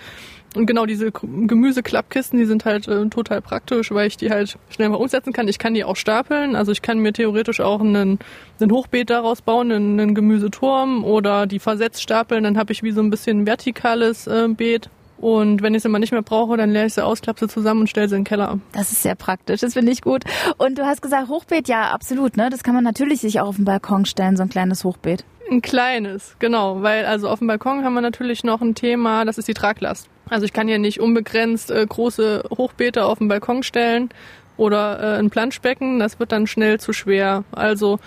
Und 0.56 0.66
genau 0.66 0.86
diese 0.86 1.12
Gemüseklappkisten, 1.12 2.40
die 2.40 2.46
sind 2.46 2.66
halt 2.66 2.88
äh, 2.88 3.08
total 3.10 3.42
praktisch, 3.42 3.92
weil 3.92 4.08
ich 4.08 4.18
die 4.18 4.32
halt 4.32 4.58
schnell 4.70 4.90
mal 4.90 4.96
umsetzen 4.96 5.34
kann. 5.34 5.48
Ich 5.48 5.60
kann 5.60 5.74
die 5.74 5.84
auch 5.84 5.96
stapeln. 5.96 6.56
Also 6.56 6.72
ich 6.72 6.82
kann 6.82 7.00
mir 7.00 7.14
theoretisch 7.14 7.60
auch 7.60 7.82
einen, 7.82 8.20
einen 8.60 8.72
Hochbeet 8.72 9.10
daraus 9.10 9.42
bauen, 9.42 9.72
einen, 9.72 10.00
einen 10.00 10.16
Gemüseturm 10.16 11.04
oder 11.04 11.46
die 11.48 11.60
versetzt 11.60 12.02
stapeln. 12.02 12.44
Dann 12.44 12.58
habe 12.58 12.72
ich 12.72 12.82
wie 12.82 12.92
so 12.92 13.02
ein 13.02 13.10
bisschen 13.10 13.46
vertikales 13.46 14.26
äh, 14.28 14.48
Beet. 14.48 14.90
Und 15.18 15.64
wenn 15.64 15.74
ich 15.74 15.82
sie 15.82 15.90
mal 15.90 16.00
nicht 16.00 16.12
mehr 16.12 16.22
brauche, 16.22 16.58
dann 16.58 16.70
leere 16.70 16.86
ich 16.86 16.94
sie 16.94 17.04
aus, 17.04 17.22
klappe 17.22 17.40
sie 17.40 17.48
zusammen 17.48 17.82
und 17.82 17.90
stelle 17.90 18.08
sie 18.08 18.16
in 18.16 18.22
den 18.22 18.28
Keller. 18.28 18.60
Das 18.74 18.92
ist 18.92 19.02
sehr 19.02 19.16
praktisch, 19.16 19.62
das 19.62 19.74
finde 19.74 19.92
ich 19.92 20.02
gut. 20.02 20.24
Und 20.58 20.78
du 20.78 20.86
hast 20.86 21.02
gesagt, 21.02 21.28
Hochbeet, 21.28 21.68
ja, 21.68 21.90
absolut, 21.90 22.38
ne? 22.38 22.50
Das 22.52 22.64
kann 22.64 22.76
man 22.76 22.84
natürlich 22.84 23.22
sich 23.22 23.40
auch 23.40 23.48
auf 23.48 23.56
den 23.56 23.66
Balkon 23.66 24.06
stellen, 24.06 24.38
so 24.38 24.44
ein 24.44 24.50
kleines 24.50 24.84
Hochbeet. 24.84 25.26
Ein 25.50 25.62
kleines, 25.62 26.36
genau, 26.40 26.84
weil 26.84 27.06
also 27.06 27.30
auf 27.30 27.40
dem 27.40 27.48
Balkon 27.48 27.84
haben 27.84 27.94
wir 27.94 28.02
natürlich 28.02 28.44
noch 28.44 28.62
ein 28.62 28.76
Thema, 28.76 29.26
das 29.26 29.38
ist 29.38 29.48
die 29.48 29.54
Traglast. 29.54 30.08
Also 30.30 30.46
ich 30.46 30.54
kann 30.54 30.68
hier 30.68 30.80
nicht 30.80 31.00
unbegrenzt 31.00 31.72
äh, 31.72 31.86
große 31.88 32.44
Hochbeete 32.58 33.06
auf 33.06 33.20
dem 33.20 33.28
Balkon 33.28 33.64
stellen 33.64 34.10
oder 34.58 35.00
äh, 35.00 35.20
ein 35.20 35.30
Planschbecken, 35.30 36.00
das 36.00 36.20
wird 36.20 36.32
dann 36.32 36.48
schnell 36.48 36.80
zu 36.80 36.94
schwer. 36.94 37.44
Also 37.52 38.00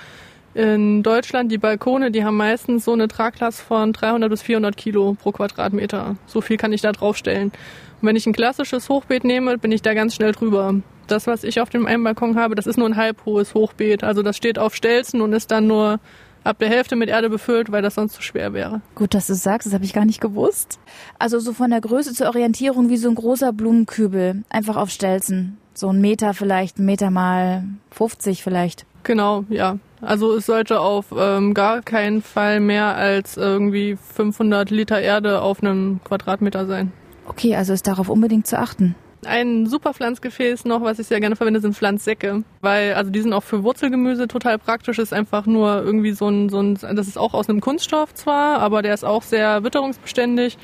in 0.52 1.02
Deutschland, 1.04 1.52
die 1.52 1.58
Balkone, 1.58 2.10
die 2.10 2.24
haben 2.24 2.36
meistens 2.36 2.84
so 2.84 2.92
eine 2.92 3.06
Traglast 3.06 3.60
von 3.60 3.92
300 3.92 4.28
bis 4.28 4.42
400 4.42 4.76
Kilo 4.76 5.16
pro 5.20 5.30
Quadratmeter. 5.30 6.16
So 6.26 6.40
viel 6.40 6.56
kann 6.56 6.72
ich 6.72 6.80
da 6.80 6.90
draufstellen. 6.90 7.52
Und 8.00 8.08
wenn 8.08 8.16
ich 8.16 8.26
ein 8.26 8.32
klassisches 8.32 8.88
Hochbeet 8.88 9.24
nehme, 9.24 9.58
bin 9.58 9.70
ich 9.70 9.82
da 9.82 9.94
ganz 9.94 10.16
schnell 10.16 10.32
drüber. 10.32 10.74
Das, 11.06 11.26
was 11.26 11.44
ich 11.44 11.60
auf 11.60 11.70
dem 11.70 11.86
einen 11.86 12.02
Balkon 12.02 12.36
habe, 12.36 12.56
das 12.56 12.66
ist 12.66 12.78
nur 12.78 12.88
ein 12.88 12.96
halbhohes 12.96 13.54
Hochbeet. 13.54 14.02
Also 14.02 14.22
das 14.22 14.36
steht 14.36 14.58
auf 14.58 14.74
Stelzen 14.74 15.20
und 15.20 15.32
ist 15.32 15.52
dann 15.52 15.68
nur 15.68 16.00
ab 16.44 16.58
der 16.58 16.68
Hälfte 16.68 16.96
mit 16.96 17.08
Erde 17.08 17.30
befüllt, 17.30 17.72
weil 17.72 17.82
das 17.82 17.94
sonst 17.94 18.14
zu 18.14 18.22
schwer 18.22 18.52
wäre. 18.52 18.80
Gut, 18.94 19.14
dass 19.14 19.26
du 19.26 19.34
sagst, 19.34 19.66
das 19.66 19.74
habe 19.74 19.84
ich 19.84 19.92
gar 19.92 20.04
nicht 20.04 20.20
gewusst. 20.20 20.78
Also 21.18 21.38
so 21.38 21.52
von 21.52 21.70
der 21.70 21.80
Größe 21.80 22.14
zur 22.14 22.28
Orientierung 22.28 22.88
wie 22.88 22.96
so 22.96 23.08
ein 23.08 23.14
großer 23.14 23.52
Blumenkübel, 23.52 24.42
einfach 24.48 24.76
auf 24.76 24.90
Stelzen. 24.90 25.58
So 25.74 25.88
ein 25.90 26.00
Meter 26.00 26.34
vielleicht, 26.34 26.78
ein 26.78 26.84
Meter 26.84 27.10
mal 27.10 27.64
50 27.90 28.42
vielleicht. 28.42 28.86
Genau, 29.02 29.44
ja. 29.48 29.78
Also 30.02 30.34
es 30.34 30.46
sollte 30.46 30.80
auf 30.80 31.06
ähm, 31.16 31.54
gar 31.54 31.82
keinen 31.82 32.22
Fall 32.22 32.60
mehr 32.60 32.96
als 32.96 33.36
irgendwie 33.36 33.96
500 33.96 34.70
Liter 34.70 35.00
Erde 35.00 35.42
auf 35.42 35.62
einem 35.62 36.00
Quadratmeter 36.04 36.66
sein. 36.66 36.92
Okay, 37.26 37.54
also 37.54 37.72
ist 37.72 37.86
darauf 37.86 38.08
unbedingt 38.08 38.46
zu 38.46 38.58
achten. 38.58 38.94
Ein 39.24 39.66
super 39.66 39.92
Pflanzgefäß 39.92 40.64
noch, 40.64 40.82
was 40.82 40.98
ich 40.98 41.06
sehr 41.06 41.20
gerne 41.20 41.36
verwende, 41.36 41.60
sind 41.60 41.76
Pflanzsäcke. 41.76 42.42
Weil, 42.62 42.94
also 42.94 43.10
die 43.10 43.20
sind 43.20 43.32
auch 43.32 43.42
für 43.42 43.62
Wurzelgemüse 43.62 44.28
total 44.28 44.58
praktisch. 44.58 44.98
Ist 44.98 45.12
einfach 45.12 45.46
nur 45.46 45.82
irgendwie 45.82 46.12
so 46.12 46.28
ein, 46.28 46.48
so 46.48 46.60
ein, 46.60 46.74
das 46.74 47.06
ist 47.06 47.18
auch 47.18 47.34
aus 47.34 47.48
einem 47.48 47.60
Kunststoff 47.60 48.14
zwar, 48.14 48.60
aber 48.60 48.82
der 48.82 48.94
ist 48.94 49.04
auch 49.04 49.22
sehr 49.22 49.62
witterungsbeständig. 49.62 50.56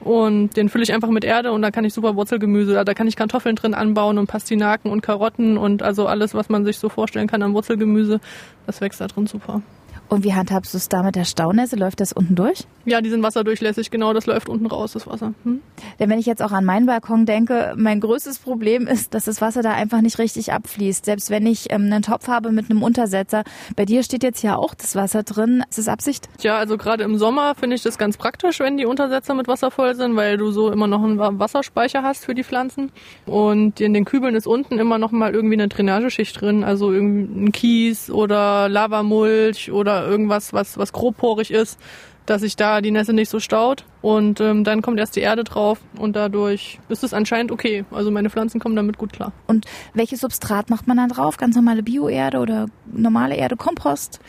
Und 0.00 0.56
den 0.56 0.68
fülle 0.68 0.84
ich 0.84 0.92
einfach 0.92 1.08
mit 1.08 1.24
Erde 1.24 1.52
und 1.52 1.62
da 1.62 1.70
kann 1.70 1.84
ich 1.84 1.94
super 1.94 2.14
Wurzelgemüse, 2.14 2.84
da 2.84 2.94
kann 2.94 3.06
ich 3.06 3.16
Kartoffeln 3.16 3.56
drin 3.56 3.72
anbauen 3.72 4.18
und 4.18 4.26
Pastinaken 4.26 4.90
und 4.90 5.00
Karotten 5.00 5.56
und 5.56 5.82
also 5.82 6.06
alles, 6.06 6.34
was 6.34 6.50
man 6.50 6.66
sich 6.66 6.78
so 6.78 6.90
vorstellen 6.90 7.26
kann 7.26 7.42
an 7.42 7.54
Wurzelgemüse, 7.54 8.20
das 8.66 8.82
wächst 8.82 9.00
da 9.00 9.06
drin 9.06 9.26
super. 9.26 9.62
Und 10.08 10.24
wie 10.24 10.34
handhabst 10.34 10.74
du 10.74 10.78
es 10.78 10.88
da 10.88 11.02
mit 11.02 11.16
der 11.16 11.24
Staunässe? 11.24 11.76
Läuft 11.76 12.00
das 12.00 12.12
unten 12.12 12.34
durch? 12.34 12.66
Ja, 12.84 13.00
die 13.00 13.08
sind 13.08 13.22
wasserdurchlässig, 13.22 13.90
genau, 13.90 14.12
das 14.12 14.26
läuft 14.26 14.48
unten 14.48 14.66
raus, 14.66 14.92
das 14.92 15.06
Wasser. 15.06 15.32
Hm? 15.44 15.60
Denn 15.98 16.10
wenn 16.10 16.18
ich 16.18 16.26
jetzt 16.26 16.42
auch 16.42 16.52
an 16.52 16.64
meinen 16.64 16.86
Balkon 16.86 17.24
denke, 17.24 17.74
mein 17.76 18.00
größtes 18.00 18.38
Problem 18.38 18.86
ist, 18.86 19.14
dass 19.14 19.24
das 19.24 19.40
Wasser 19.40 19.62
da 19.62 19.72
einfach 19.72 20.02
nicht 20.02 20.18
richtig 20.18 20.52
abfließt. 20.52 21.04
Selbst 21.04 21.30
wenn 21.30 21.46
ich 21.46 21.72
ähm, 21.72 21.84
einen 21.84 22.02
Topf 22.02 22.28
habe 22.28 22.52
mit 22.52 22.70
einem 22.70 22.82
Untersetzer, 22.82 23.44
bei 23.74 23.86
dir 23.86 24.02
steht 24.02 24.22
jetzt 24.22 24.42
ja 24.42 24.56
auch 24.56 24.74
das 24.74 24.94
Wasser 24.94 25.22
drin. 25.22 25.62
Ist 25.68 25.78
das 25.78 25.88
Absicht? 25.88 26.28
Ja, 26.42 26.58
also 26.58 26.76
gerade 26.76 27.04
im 27.04 27.16
Sommer 27.16 27.54
finde 27.54 27.76
ich 27.76 27.82
das 27.82 27.96
ganz 27.96 28.18
praktisch, 28.18 28.60
wenn 28.60 28.76
die 28.76 28.84
Untersetzer 28.84 29.34
mit 29.34 29.48
Wasser 29.48 29.70
voll 29.70 29.94
sind, 29.94 30.14
weil 30.16 30.36
du 30.36 30.50
so 30.50 30.70
immer 30.70 30.86
noch 30.86 31.02
einen 31.02 31.18
Wasserspeicher 31.18 32.02
hast 32.02 32.24
für 32.26 32.34
die 32.34 32.44
Pflanzen. 32.44 32.92
Und 33.24 33.80
in 33.80 33.94
den 33.94 34.04
Kübeln 34.04 34.34
ist 34.34 34.46
unten 34.46 34.78
immer 34.78 34.98
noch 34.98 35.12
mal 35.12 35.34
irgendwie 35.34 35.54
eine 35.54 35.68
Drainageschicht 35.68 36.38
drin, 36.40 36.64
also 36.64 36.92
irgendwie 36.92 37.46
ein 37.46 37.52
Kies 37.52 38.10
oder 38.10 38.68
Lavamulch 38.68 39.72
oder 39.72 39.93
irgendwas, 40.02 40.52
was, 40.52 40.78
was 40.78 40.92
grobporig 40.92 41.50
ist, 41.50 41.78
dass 42.26 42.40
sich 42.40 42.56
da 42.56 42.80
die 42.80 42.90
Nässe 42.90 43.12
nicht 43.12 43.28
so 43.28 43.40
staut. 43.40 43.84
Und 44.00 44.40
ähm, 44.40 44.64
dann 44.64 44.82
kommt 44.82 44.98
erst 44.98 45.16
die 45.16 45.20
Erde 45.20 45.44
drauf 45.44 45.78
und 45.98 46.16
dadurch 46.16 46.78
ist 46.88 47.04
es 47.04 47.14
anscheinend 47.14 47.52
okay. 47.52 47.84
Also 47.90 48.10
meine 48.10 48.30
Pflanzen 48.30 48.60
kommen 48.60 48.76
damit 48.76 48.98
gut 48.98 49.12
klar. 49.12 49.32
Und 49.46 49.66
welches 49.92 50.20
Substrat 50.20 50.70
macht 50.70 50.86
man 50.86 50.96
dann 50.96 51.08
drauf? 51.08 51.36
Ganz 51.36 51.56
normale 51.56 51.82
Bioerde 51.82 52.38
oder 52.38 52.66
normale 52.92 53.36
Erde, 53.36 53.56
Kompost? 53.56 54.20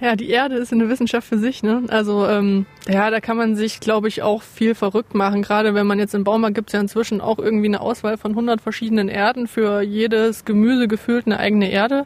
Ja, 0.00 0.16
die 0.16 0.28
Erde 0.28 0.56
ist 0.56 0.72
eine 0.72 0.88
Wissenschaft 0.88 1.26
für 1.26 1.38
sich. 1.38 1.62
Ne? 1.62 1.84
Also 1.88 2.26
ähm, 2.26 2.66
ja, 2.88 3.10
da 3.10 3.20
kann 3.20 3.36
man 3.36 3.54
sich, 3.54 3.80
glaube 3.80 4.08
ich, 4.08 4.22
auch 4.22 4.42
viel 4.42 4.74
verrückt 4.74 5.14
machen. 5.14 5.42
Gerade 5.42 5.74
wenn 5.74 5.86
man 5.86 5.98
jetzt 5.98 6.14
im 6.14 6.24
Baumarkt 6.24 6.56
gibt 6.56 6.70
es 6.70 6.72
ja 6.72 6.80
inzwischen 6.80 7.20
auch 7.20 7.38
irgendwie 7.38 7.68
eine 7.68 7.80
Auswahl 7.80 8.18
von 8.18 8.32
100 8.32 8.60
verschiedenen 8.60 9.08
Erden. 9.08 9.46
Für 9.46 9.82
jedes 9.82 10.44
Gemüse 10.44 10.88
gefühlt 10.88 11.26
eine 11.26 11.38
eigene 11.38 11.70
Erde. 11.70 12.04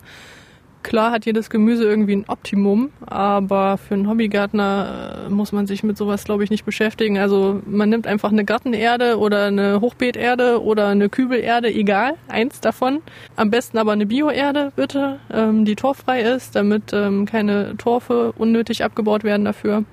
Klar 0.83 1.11
hat 1.11 1.27
jedes 1.27 1.51
Gemüse 1.51 1.85
irgendwie 1.85 2.15
ein 2.17 2.25
Optimum, 2.29 2.91
aber 3.05 3.79
für 3.79 3.95
einen 3.95 4.09
Hobbygärtner 4.09 5.27
äh, 5.27 5.31
muss 5.31 5.53
man 5.53 5.67
sich 5.67 5.83
mit 5.83 5.99
sowas, 5.99 6.25
glaube 6.25 6.45
ich, 6.45 6.51
nicht 6.51 6.65
beschäftigen. 6.65 7.19
Also 7.19 7.61
man 7.67 7.89
nimmt 7.89 8.07
einfach 8.07 8.31
eine 8.31 8.45
Gartenerde 8.45 9.19
oder 9.19 9.47
eine 9.47 9.81
Hochbeeterde 9.81 10.63
oder 10.63 10.89
eine 10.89 11.09
Kübelerde, 11.09 11.69
egal, 11.69 12.15
eins 12.29 12.61
davon. 12.61 13.03
Am 13.37 13.51
besten 13.51 13.77
aber 13.77 13.93
eine 13.93 14.07
Bioerde, 14.07 14.73
bitte, 14.77 15.19
ähm, 15.33 15.65
die 15.65 15.75
torffrei 15.75 16.23
ist, 16.23 16.55
damit 16.55 16.93
ähm, 16.93 17.27
keine 17.27 17.77
Torfe 17.77 18.33
unnötig 18.39 18.85
abgebaut 18.85 19.25
werden 19.25 19.45
dafür. 19.45 19.85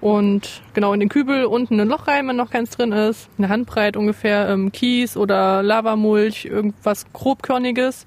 Und 0.00 0.60
genau 0.74 0.92
in 0.92 1.00
den 1.00 1.08
Kübel 1.08 1.44
unten 1.44 1.80
ein 1.80 1.88
Loch 1.88 2.08
rein, 2.08 2.28
wenn 2.28 2.36
noch 2.36 2.50
keins 2.50 2.70
drin 2.70 2.92
ist. 2.92 3.30
Eine 3.38 3.48
Handbreit 3.48 3.96
ungefähr 3.96 4.48
ähm, 4.50 4.70
Kies 4.72 5.16
oder 5.16 5.62
Lavamulch, 5.62 6.44
irgendwas 6.44 7.06
grobkörniges 7.12 8.04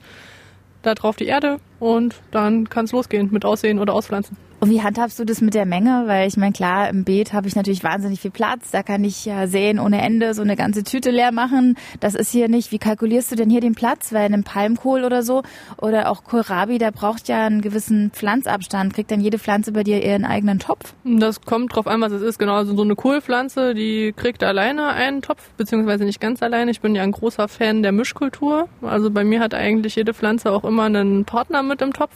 da 0.82 0.96
drauf 0.96 1.16
die 1.16 1.26
Erde 1.26 1.60
und 1.80 2.16
dann 2.32 2.70
kann 2.70 2.86
es 2.86 2.92
losgehen 2.92 3.30
mit 3.32 3.46
Aussehen 3.46 3.80
oder 3.80 3.94
Auspflanzen. 3.94 4.38
Und 4.60 4.72
wie 4.72 4.82
handhabst 4.82 5.20
du 5.20 5.24
das 5.24 5.40
mit 5.42 5.54
der 5.54 5.68
Menge? 5.68 6.04
Weil 6.08 6.28
ich 6.28 6.36
meine, 6.36 6.52
klar, 6.52 6.90
im 6.90 7.04
Beet 7.04 7.32
habe 7.32 7.48
ich 7.48 7.56
natürlich 7.56 7.84
wahnsinnig 7.84 8.22
viel 8.22 8.32
Platz. 8.32 8.72
Da 8.72 8.82
kann 8.82 9.04
ich 9.04 9.24
ja 9.24 9.46
säen 9.46 9.80
ohne 9.80 10.02
Ende, 10.02 10.34
so 10.34 10.42
eine 10.42 10.56
ganze 10.56 10.84
Tüte 10.84 11.12
leer 11.12 11.32
machen. 11.32 11.78
Das 12.00 12.16
ist 12.16 12.32
hier 12.32 12.50
nicht. 12.50 12.72
Wie 12.72 12.80
kalkulierst 12.80 13.32
du 13.32 13.36
denn 13.36 13.52
hier 13.52 13.62
den 13.62 13.76
Platz? 13.76 14.14
Weil 14.14 14.26
in 14.26 14.34
einem 14.34 14.44
Palmkohl 14.44 15.04
oder 15.04 15.22
so 15.22 15.44
oder 15.80 16.10
auch 16.10 16.24
Kohlrabi, 16.24 16.80
da 16.80 16.90
braucht 16.90 17.28
ja 17.28 17.46
einen 17.46 17.62
gewissen 17.62 18.10
Pflanzabstand. 18.12 18.96
Kriegt 18.96 19.12
dann 19.12 19.22
jede 19.22 19.38
Pflanze 19.38 19.72
bei 19.74 19.84
dir 19.84 20.04
ihren 20.04 20.26
eigenen 20.26 20.58
Topf? 20.58 20.96
Das 21.04 21.42
kommt 21.42 21.76
drauf 21.76 21.86
an, 21.86 22.02
was 22.02 22.12
es 22.12 22.24
ist. 22.24 22.40
Genau, 22.40 22.56
also 22.56 22.76
so 22.76 22.82
eine 22.82 22.96
Kohlpflanze, 22.96 23.76
die 23.76 24.12
kriegt 24.18 24.44
alleine 24.44 24.88
einen 24.88 25.22
Topf, 25.22 25.52
beziehungsweise 25.58 26.04
nicht 26.04 26.20
ganz 26.20 26.42
alleine. 26.42 26.72
Ich 26.72 26.82
bin 26.82 26.96
ja 26.96 27.04
ein 27.04 27.12
großer 27.12 27.48
Fan 27.48 27.84
der 27.84 27.92
Mischkultur. 27.92 28.68
Also 28.82 29.12
bei 29.12 29.24
mir 29.24 29.40
hat 29.40 29.54
eigentlich 29.54 29.96
jede 29.96 30.16
Pflanze 30.16 30.52
auch 30.52 30.64
immer 30.64 30.84
einen 30.84 31.26
Partner 31.26 31.62
mit 31.62 31.84
im 31.84 31.94
Topf. 31.94 32.14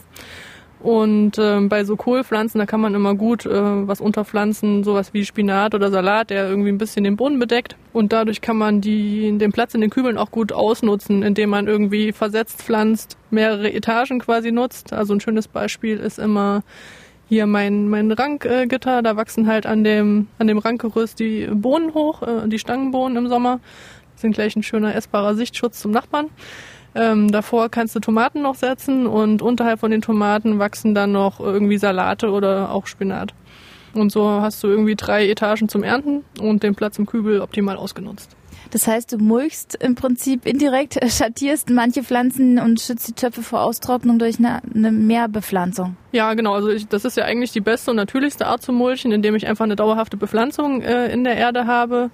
Und 0.84 1.38
ähm, 1.38 1.70
bei 1.70 1.84
so 1.84 1.96
Kohlpflanzen, 1.96 2.58
da 2.58 2.66
kann 2.66 2.82
man 2.82 2.96
immer 2.96 3.14
gut 3.14 3.46
äh, 3.46 3.52
was 3.52 4.02
unterpflanzen, 4.02 4.84
sowas 4.84 5.14
wie 5.14 5.26
Spinat 5.26 5.76
oder 5.76 5.92
Salat, 5.92 6.32
der 6.32 6.50
irgendwie 6.50 6.70
ein 6.70 6.80
bisschen 6.80 7.04
den 7.04 7.18
Boden 7.18 7.38
bedeckt. 7.38 7.76
Und 7.94 8.12
dadurch 8.12 8.42
kann 8.42 8.58
man 8.58 8.82
die, 8.82 9.38
den 9.38 9.52
Platz 9.52 9.76
in 9.76 9.82
den 9.82 9.92
Kübeln 9.92 10.18
auch 10.18 10.32
gut 10.32 10.52
ausnutzen, 10.52 11.22
indem 11.22 11.52
man 11.52 11.68
irgendwie 11.68 12.12
versetzt 12.12 12.64
pflanzt, 12.64 13.18
mehrere 13.30 13.72
Etagen 13.72 14.20
quasi 14.20 14.52
nutzt. 14.52 14.92
Also 14.92 15.14
ein 15.14 15.20
schönes 15.20 15.48
Beispiel 15.48 15.98
ist 15.98 16.18
immer 16.18 16.64
hier 17.30 17.46
mein, 17.46 17.88
mein 17.88 18.12
Rankgitter, 18.12 19.02
da 19.04 19.16
wachsen 19.16 19.48
halt 19.48 19.66
an 19.66 19.84
dem, 19.84 20.28
an 20.38 20.48
dem 20.48 20.58
Rankgerüst 20.58 21.18
die 21.20 21.48
Bohnen 21.48 21.94
hoch, 21.94 22.24
äh, 22.24 22.48
die 22.48 22.60
Stangenbohnen 22.60 23.18
im 23.18 23.28
Sommer. 23.30 23.60
Das 24.14 24.22
sind 24.22 24.34
gleich 24.34 24.56
ein 24.56 24.64
schöner 24.64 24.96
essbarer 24.96 25.36
Sichtschutz 25.36 25.80
zum 25.80 25.92
Nachbarn. 25.92 26.30
Ähm, 26.94 27.32
davor 27.32 27.70
kannst 27.70 27.96
du 27.96 28.00
Tomaten 28.00 28.42
noch 28.42 28.56
setzen 28.56 29.08
und 29.08 29.42
unterhalb 29.42 29.80
von 29.80 29.92
den 29.92 30.02
Tomaten 30.02 30.60
wachsen 30.60 30.94
dann 30.94 31.12
noch 31.12 31.40
irgendwie 31.40 31.78
Salate 31.78 32.32
oder 32.32 32.72
auch 32.72 32.88
Spinat. 32.88 33.34
Und 33.94 34.12
so 34.12 34.30
hast 34.42 34.64
du 34.64 34.68
irgendwie 34.68 34.96
drei 34.96 35.28
Etagen 35.28 35.70
zum 35.70 35.84
Ernten 35.84 36.24
und 36.40 36.64
den 36.64 36.76
Platz 36.76 36.98
im 36.98 37.06
Kübel 37.06 37.42
optimal 37.42 37.78
ausgenutzt. 37.78 38.36
Das 38.72 38.88
heißt, 38.88 39.12
du 39.12 39.18
mulchst 39.18 39.76
im 39.76 39.96
Prinzip 39.96 40.46
indirekt, 40.46 40.98
schattierst 41.10 41.70
manche 41.70 42.04
Pflanzen 42.04 42.58
und 42.58 42.80
schützt 42.80 43.08
die 43.08 43.14
Töpfe 43.14 43.44
vor 43.44 43.62
Austrocknung 43.62 44.18
durch 44.18 44.40
eine, 44.40 44.62
eine 44.74 44.92
Mehrbepflanzung. 44.92 45.98
Ja, 46.14 46.34
genau. 46.34 46.54
Also 46.54 46.70
ich, 46.70 46.88
das 46.88 47.04
ist 47.04 47.18
ja 47.18 47.26
eigentlich 47.26 47.52
die 47.52 47.60
beste 47.60 47.92
und 47.92 47.98
natürlichste 47.98 48.48
Art 48.48 48.62
zu 48.62 48.72
mulchen, 48.72 49.12
indem 49.12 49.36
ich 49.36 49.46
einfach 49.48 49.66
eine 49.66 49.76
dauerhafte 49.76 50.16
Bepflanzung 50.16 50.82
äh, 50.82 51.12
in 51.12 51.26
der 51.26 51.36
Erde 51.36 51.68
habe 51.68 52.12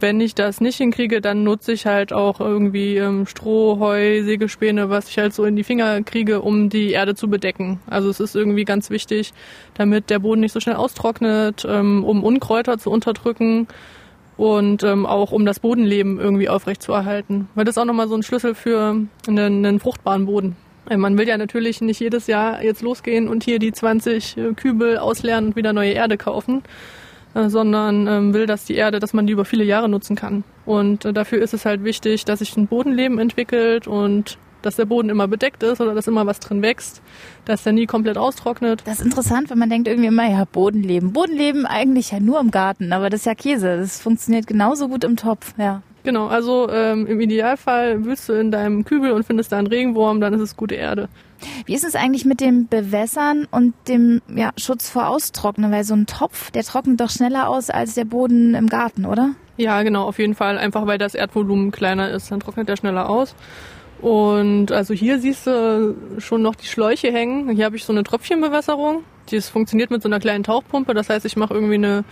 wenn 0.00 0.20
ich 0.20 0.34
das 0.34 0.60
nicht 0.60 0.76
hinkriege, 0.76 1.20
dann 1.20 1.44
nutze 1.44 1.72
ich 1.72 1.86
halt 1.86 2.12
auch 2.12 2.40
irgendwie 2.40 2.96
ähm, 2.96 3.26
Stroh, 3.26 3.78
Heu, 3.78 4.22
Sägespäne, 4.22 4.90
was 4.90 5.08
ich 5.08 5.18
halt 5.18 5.34
so 5.34 5.44
in 5.44 5.56
die 5.56 5.64
Finger 5.64 6.02
kriege, 6.02 6.40
um 6.42 6.68
die 6.68 6.90
Erde 6.90 7.14
zu 7.14 7.28
bedecken. 7.28 7.80
Also 7.86 8.10
es 8.10 8.20
ist 8.20 8.34
irgendwie 8.34 8.64
ganz 8.64 8.90
wichtig, 8.90 9.32
damit 9.74 10.10
der 10.10 10.18
Boden 10.18 10.40
nicht 10.40 10.52
so 10.52 10.60
schnell 10.60 10.76
austrocknet, 10.76 11.64
ähm, 11.68 12.04
um 12.04 12.24
Unkräuter 12.24 12.78
zu 12.78 12.90
unterdrücken 12.90 13.68
und 14.36 14.82
ähm, 14.82 15.06
auch 15.06 15.32
um 15.32 15.46
das 15.46 15.60
Bodenleben 15.60 16.18
irgendwie 16.18 16.48
aufrechtzuerhalten. 16.48 17.48
Weil 17.54 17.64
das 17.64 17.76
ist 17.76 17.82
auch 17.82 17.86
nochmal 17.86 18.08
so 18.08 18.16
ein 18.16 18.22
Schlüssel 18.22 18.54
für 18.54 18.96
einen, 19.26 19.64
einen 19.64 19.80
fruchtbaren 19.80 20.26
Boden. 20.26 20.56
Man 20.94 21.16
will 21.16 21.26
ja 21.26 21.38
natürlich 21.38 21.80
nicht 21.80 22.00
jedes 22.00 22.26
Jahr 22.26 22.62
jetzt 22.62 22.82
losgehen 22.82 23.26
und 23.26 23.42
hier 23.42 23.58
die 23.58 23.72
20 23.72 24.36
äh, 24.36 24.52
Kübel 24.52 24.98
ausleeren 24.98 25.46
und 25.46 25.56
wieder 25.56 25.72
neue 25.72 25.92
Erde 25.92 26.18
kaufen, 26.18 26.62
äh, 27.34 27.48
sondern 27.48 28.06
ähm, 28.06 28.34
will, 28.34 28.46
dass 28.46 28.64
die 28.64 28.74
Erde, 28.74 28.98
dass 28.98 29.12
man 29.12 29.26
die 29.26 29.32
über 29.32 29.44
viele 29.44 29.64
Jahre 29.64 29.88
nutzen 29.88 30.16
kann. 30.16 30.44
Und 30.66 31.04
äh, 31.04 31.12
dafür 31.12 31.42
ist 31.42 31.54
es 31.54 31.64
halt 31.64 31.84
wichtig, 31.84 32.24
dass 32.24 32.38
sich 32.38 32.56
ein 32.56 32.66
Bodenleben 32.66 33.18
entwickelt 33.18 33.86
und 33.86 34.38
dass 34.62 34.76
der 34.76 34.86
Boden 34.86 35.10
immer 35.10 35.28
bedeckt 35.28 35.62
ist 35.62 35.80
oder 35.80 35.94
dass 35.94 36.06
immer 36.06 36.26
was 36.26 36.40
drin 36.40 36.62
wächst, 36.62 37.02
dass 37.44 37.64
der 37.64 37.72
nie 37.72 37.86
komplett 37.86 38.16
austrocknet. 38.16 38.82
Das 38.86 39.00
ist 39.00 39.04
interessant, 39.04 39.50
wenn 39.50 39.58
man 39.58 39.68
denkt 39.68 39.88
irgendwie 39.88 40.08
immer, 40.08 40.28
ja, 40.28 40.44
Bodenleben. 40.44 41.12
Bodenleben 41.12 41.66
eigentlich 41.66 42.12
ja 42.12 42.20
nur 42.20 42.40
im 42.40 42.50
Garten, 42.50 42.92
aber 42.92 43.10
das 43.10 43.20
ist 43.20 43.26
ja 43.26 43.34
Käse. 43.34 43.76
Das 43.76 44.00
funktioniert 44.00 44.46
genauso 44.46 44.88
gut 44.88 45.04
im 45.04 45.16
Topf, 45.16 45.54
ja. 45.58 45.82
Genau, 46.04 46.26
also 46.26 46.68
ähm, 46.70 47.06
im 47.06 47.18
Idealfall 47.18 48.04
wühlst 48.04 48.28
du 48.28 48.34
in 48.34 48.50
deinem 48.50 48.84
Kübel 48.84 49.12
und 49.12 49.24
findest 49.24 49.52
da 49.52 49.58
einen 49.58 49.66
Regenwurm, 49.66 50.20
dann 50.20 50.34
ist 50.34 50.42
es 50.42 50.56
gute 50.56 50.74
Erde. 50.74 51.08
Wie 51.64 51.74
ist 51.74 51.84
es 51.84 51.94
eigentlich 51.94 52.26
mit 52.26 52.40
dem 52.40 52.68
Bewässern 52.68 53.48
und 53.50 53.74
dem 53.88 54.20
ja, 54.28 54.50
Schutz 54.58 54.90
vor 54.90 55.08
Austrocknen? 55.08 55.72
Weil 55.72 55.84
so 55.84 55.94
ein 55.94 56.06
Topf, 56.06 56.50
der 56.50 56.62
trocknet 56.62 57.00
doch 57.00 57.10
schneller 57.10 57.48
aus 57.48 57.70
als 57.70 57.94
der 57.94 58.04
Boden 58.04 58.54
im 58.54 58.68
Garten, 58.68 59.06
oder? 59.06 59.30
Ja, 59.56 59.82
genau, 59.82 60.04
auf 60.04 60.18
jeden 60.18 60.34
Fall. 60.34 60.58
Einfach 60.58 60.86
weil 60.86 60.98
das 60.98 61.14
Erdvolumen 61.14 61.70
kleiner 61.70 62.10
ist, 62.10 62.30
dann 62.30 62.40
trocknet 62.40 62.68
der 62.68 62.76
schneller 62.76 63.08
aus. 63.08 63.34
Und 64.00 64.72
also 64.72 64.92
hier 64.92 65.18
siehst 65.18 65.46
du 65.46 65.94
schon 66.18 66.42
noch 66.42 66.54
die 66.54 66.66
Schläuche 66.66 67.10
hängen. 67.10 67.48
Hier 67.48 67.64
habe 67.64 67.76
ich 67.76 67.84
so 67.84 67.92
eine 67.92 68.02
Tröpfchenbewässerung. 68.02 69.04
Das 69.30 69.48
funktioniert 69.48 69.90
mit 69.90 70.02
so 70.02 70.08
einer 70.08 70.20
kleinen 70.20 70.44
Tauchpumpe. 70.44 70.92
Das 70.92 71.08
heißt, 71.08 71.24
ich 71.24 71.36
mache 71.36 71.54
irgendwie 71.54 71.76
eine, 71.76 72.04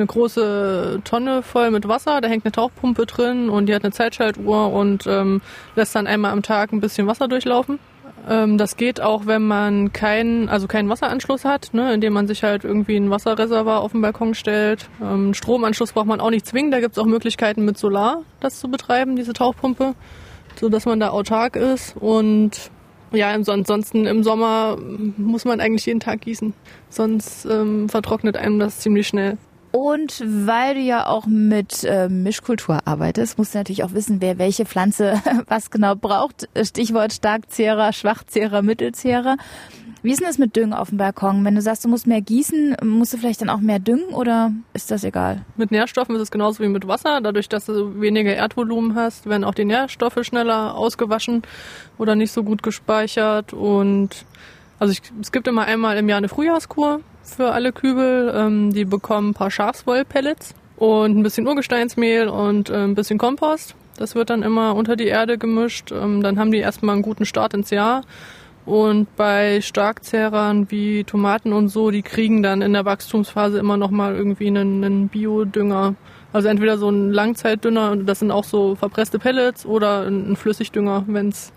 eine 0.00 0.06
große 0.06 1.02
Tonne 1.04 1.42
voll 1.42 1.70
mit 1.70 1.86
Wasser. 1.86 2.20
Da 2.20 2.28
hängt 2.28 2.44
eine 2.44 2.52
Tauchpumpe 2.52 3.06
drin 3.06 3.48
und 3.50 3.66
die 3.66 3.74
hat 3.74 3.84
eine 3.84 3.92
Zeitschaltuhr 3.92 4.72
und 4.72 5.06
ähm, 5.06 5.42
lässt 5.76 5.94
dann 5.94 6.06
einmal 6.06 6.32
am 6.32 6.42
Tag 6.42 6.72
ein 6.72 6.80
bisschen 6.80 7.06
Wasser 7.06 7.28
durchlaufen. 7.28 7.78
Ähm, 8.28 8.58
das 8.58 8.76
geht 8.76 9.00
auch, 9.00 9.26
wenn 9.26 9.46
man 9.46 9.92
keinen, 9.92 10.48
also 10.48 10.66
keinen 10.66 10.88
Wasseranschluss 10.88 11.44
hat, 11.44 11.72
ne, 11.72 11.92
indem 11.92 12.14
man 12.14 12.26
sich 12.26 12.42
halt 12.42 12.64
irgendwie 12.64 12.96
ein 12.96 13.10
Wasserreservoir 13.10 13.80
auf 13.80 13.92
den 13.92 14.00
Balkon 14.00 14.34
stellt. 14.34 14.88
Ähm, 15.02 15.34
Stromanschluss 15.34 15.92
braucht 15.92 16.06
man 16.06 16.20
auch 16.20 16.30
nicht 16.30 16.46
zwingen. 16.46 16.70
Da 16.70 16.80
gibt 16.80 16.96
es 16.96 16.98
auch 16.98 17.06
Möglichkeiten 17.06 17.64
mit 17.64 17.78
Solar, 17.78 18.22
das 18.40 18.58
zu 18.58 18.68
betreiben, 18.68 19.16
diese 19.16 19.32
Tauchpumpe, 19.32 19.94
so 20.58 20.70
man 20.86 21.00
da 21.00 21.10
autark 21.10 21.56
ist 21.56 21.96
und 21.96 22.70
ja, 23.12 23.30
ansonsten 23.30 24.06
im 24.06 24.22
Sommer 24.22 24.78
muss 25.16 25.44
man 25.44 25.60
eigentlich 25.60 25.86
jeden 25.86 26.00
Tag 26.00 26.20
gießen, 26.20 26.54
sonst 26.88 27.44
ähm, 27.44 27.88
vertrocknet 27.88 28.36
einem 28.36 28.58
das 28.58 28.78
ziemlich 28.78 29.08
schnell. 29.08 29.36
Und 29.72 30.22
weil 30.24 30.74
du 30.74 30.80
ja 30.80 31.06
auch 31.06 31.26
mit 31.26 31.84
äh, 31.84 32.08
Mischkultur 32.08 32.80
arbeitest, 32.86 33.38
musst 33.38 33.54
du 33.54 33.58
natürlich 33.58 33.84
auch 33.84 33.92
wissen, 33.92 34.20
wer 34.20 34.38
welche 34.38 34.66
Pflanze 34.66 35.20
was 35.46 35.70
genau 35.70 35.94
braucht. 35.94 36.48
Stichwort 36.60 37.12
Starkzehrer, 37.12 37.92
Schwachzehrer, 37.92 38.62
Mittelzehrer. 38.62 39.36
Wie 40.02 40.10
ist 40.12 40.20
denn 40.20 40.28
das 40.28 40.38
mit 40.38 40.56
Düngen 40.56 40.72
auf 40.72 40.88
dem 40.88 40.98
Balkon? 40.98 41.44
Wenn 41.44 41.54
du 41.54 41.60
sagst, 41.60 41.84
du 41.84 41.88
musst 41.88 42.06
mehr 42.06 42.22
gießen, 42.22 42.76
musst 42.82 43.12
du 43.12 43.18
vielleicht 43.18 43.42
dann 43.42 43.50
auch 43.50 43.60
mehr 43.60 43.78
düngen 43.78 44.06
oder 44.14 44.50
ist 44.72 44.90
das 44.90 45.04
egal? 45.04 45.44
Mit 45.56 45.70
Nährstoffen 45.70 46.14
ist 46.16 46.22
es 46.22 46.30
genauso 46.30 46.62
wie 46.62 46.68
mit 46.68 46.88
Wasser. 46.88 47.20
Dadurch, 47.20 47.50
dass 47.50 47.66
du 47.66 48.00
weniger 48.00 48.34
Erdvolumen 48.34 48.94
hast, 48.94 49.26
werden 49.26 49.44
auch 49.44 49.54
die 49.54 49.66
Nährstoffe 49.66 50.18
schneller 50.22 50.74
ausgewaschen 50.74 51.42
oder 51.98 52.16
nicht 52.16 52.32
so 52.32 52.42
gut 52.42 52.62
gespeichert. 52.62 53.52
Und 53.52 54.24
also 54.78 54.92
ich, 54.92 55.02
es 55.20 55.32
gibt 55.32 55.46
immer 55.46 55.66
einmal 55.66 55.98
im 55.98 56.08
Jahr 56.08 56.18
eine 56.18 56.30
Frühjahrskur 56.30 57.02
für 57.36 57.52
alle 57.52 57.72
Kübel. 57.72 58.32
Ähm, 58.34 58.72
die 58.72 58.84
bekommen 58.84 59.30
ein 59.30 59.34
paar 59.34 59.50
Schafswollpellets 59.50 60.54
und 60.76 61.16
ein 61.16 61.22
bisschen 61.22 61.46
Urgesteinsmehl 61.46 62.28
und 62.28 62.70
äh, 62.70 62.84
ein 62.84 62.94
bisschen 62.94 63.18
Kompost. 63.18 63.74
Das 63.96 64.14
wird 64.14 64.30
dann 64.30 64.42
immer 64.42 64.74
unter 64.74 64.96
die 64.96 65.08
Erde 65.08 65.36
gemischt. 65.36 65.92
Ähm, 65.92 66.22
dann 66.22 66.38
haben 66.38 66.50
die 66.50 66.58
erstmal 66.58 66.94
einen 66.94 67.02
guten 67.02 67.26
Start 67.26 67.54
ins 67.54 67.70
Jahr. 67.70 68.02
Und 68.66 69.14
bei 69.16 69.60
Starkzehrern 69.60 70.70
wie 70.70 71.04
Tomaten 71.04 71.52
und 71.52 71.68
so, 71.68 71.90
die 71.90 72.02
kriegen 72.02 72.42
dann 72.42 72.62
in 72.62 72.72
der 72.72 72.84
Wachstumsphase 72.84 73.58
immer 73.58 73.76
nochmal 73.76 74.14
irgendwie 74.14 74.46
einen, 74.46 74.84
einen 74.84 75.08
Biodünger. 75.08 75.96
Also 76.32 76.48
entweder 76.48 76.78
so 76.78 76.88
ein 76.88 77.10
Langzeitdünger, 77.10 77.96
das 77.96 78.20
sind 78.20 78.30
auch 78.30 78.44
so 78.44 78.76
verpresste 78.76 79.18
Pellets, 79.18 79.66
oder 79.66 80.06
ein 80.06 80.36
Flüssigdünger, 80.36 81.04
wenn 81.08 81.28
es 81.28 81.52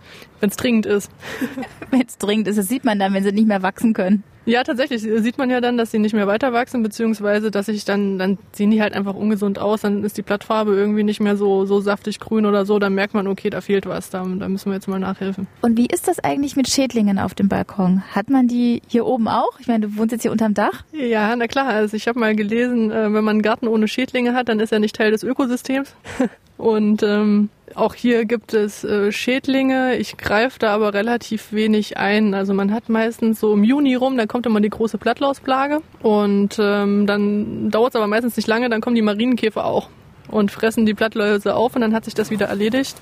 dringend 0.57 0.85
ist. 0.85 1.11
wenn 1.91 2.01
es 2.01 2.17
dringend 2.17 2.47
ist, 2.47 2.57
das 2.57 2.67
sieht 2.67 2.83
man 2.83 2.97
dann, 2.97 3.13
wenn 3.13 3.23
sie 3.23 3.31
nicht 3.31 3.47
mehr 3.47 3.61
wachsen 3.61 3.93
können. 3.93 4.23
Ja, 4.45 4.63
tatsächlich 4.63 5.01
sieht 5.01 5.37
man 5.37 5.49
ja 5.49 5.61
dann, 5.61 5.77
dass 5.77 5.91
sie 5.91 5.99
nicht 5.99 6.13
mehr 6.13 6.27
weiter 6.27 6.51
wachsen, 6.51 6.83
beziehungsweise 6.83 7.49
dass 7.49 7.67
sich 7.67 7.85
dann, 7.85 8.19
dann 8.19 8.37
sehen 8.51 8.71
die 8.71 8.81
halt 8.81 8.93
einfach 8.93 9.15
ungesund 9.15 9.57
aus, 9.59 9.81
dann 9.81 10.03
ist 10.03 10.17
die 10.17 10.21
Blattfarbe 10.21 10.75
irgendwie 10.75 11.03
nicht 11.03 11.19
mehr 11.19 11.37
so, 11.37 11.65
so 11.65 11.79
saftig 11.79 12.19
grün 12.19 12.45
oder 12.45 12.65
so, 12.65 12.79
dann 12.79 12.93
merkt 12.93 13.13
man, 13.13 13.27
okay, 13.27 13.49
da 13.49 13.61
fehlt 13.61 13.85
was, 13.85 14.09
da, 14.09 14.23
da 14.23 14.49
müssen 14.49 14.69
wir 14.69 14.75
jetzt 14.75 14.87
mal 14.87 14.99
nachhelfen. 14.99 15.47
Und 15.61 15.77
wie 15.77 15.87
ist 15.87 16.07
das 16.07 16.19
eigentlich 16.19 16.55
mit 16.55 16.67
Schädlingen 16.67 17.19
auf 17.19 17.33
dem 17.33 17.47
Balkon? 17.47 18.03
Hat 18.11 18.29
man 18.29 18.47
die 18.47 18.81
hier 18.87 19.05
oben 19.05 19.27
auch? 19.27 19.59
Ich 19.59 19.67
meine, 19.67 19.87
du 19.87 19.97
wohnst 19.97 20.11
jetzt 20.11 20.23
hier 20.23 20.31
unterm 20.31 20.53
Dach? 20.53 20.83
Ja, 20.91 21.35
na 21.35 21.47
klar, 21.47 21.67
also 21.67 21.95
ich 21.95 22.07
habe 22.07 22.19
mal 22.19 22.35
gelesen, 22.35 22.91
äh, 22.91 23.05
wenn 23.05 23.23
man 23.23 23.29
einen 23.29 23.41
Garten 23.41 23.67
ohne 23.67 23.87
Schädlinge 23.87 24.33
hat, 24.33 24.49
dann 24.49 24.59
ist 24.59 24.71
er 24.71 24.79
nicht 24.79 24.95
Teil 24.95 25.11
des 25.11 25.23
Ökosystems. 25.23 25.95
Und 26.63 27.03
ähm, 27.03 27.49
auch 27.75 27.93
hier 27.93 28.23
gibt 28.23 28.53
es 28.53 28.85
äh, 28.85 29.11
Schädlinge. 29.11 29.97
Ich 29.97 30.15
greife 30.15 30.59
da 30.59 30.73
aber 30.73 30.93
relativ 30.93 31.51
wenig 31.51 31.97
ein. 31.97 32.33
Also 32.33 32.53
man 32.53 32.71
hat 32.71 32.87
meistens 32.87 33.41
so 33.41 33.51
im 33.51 33.65
Juni 33.65 33.95
rum, 33.95 34.15
dann 34.15 34.29
kommt 34.29 34.45
immer 34.45 34.61
die 34.61 34.69
große 34.69 34.97
Blattlausplage. 34.97 35.81
Und 36.01 36.55
ähm, 36.59 37.05
dann 37.05 37.69
dauert 37.69 37.91
es 37.91 37.95
aber 37.97 38.07
meistens 38.07 38.37
nicht 38.37 38.47
lange, 38.47 38.69
dann 38.69 38.79
kommen 38.79 38.95
die 38.95 39.01
Marienkäfer 39.01 39.65
auch 39.65 39.89
und 40.29 40.51
fressen 40.51 40.85
die 40.85 40.93
Blattläuse 40.93 41.53
auf 41.53 41.75
und 41.75 41.81
dann 41.81 41.93
hat 41.93 42.05
sich 42.05 42.13
das 42.13 42.31
wieder 42.31 42.45
erledigt. 42.45 42.95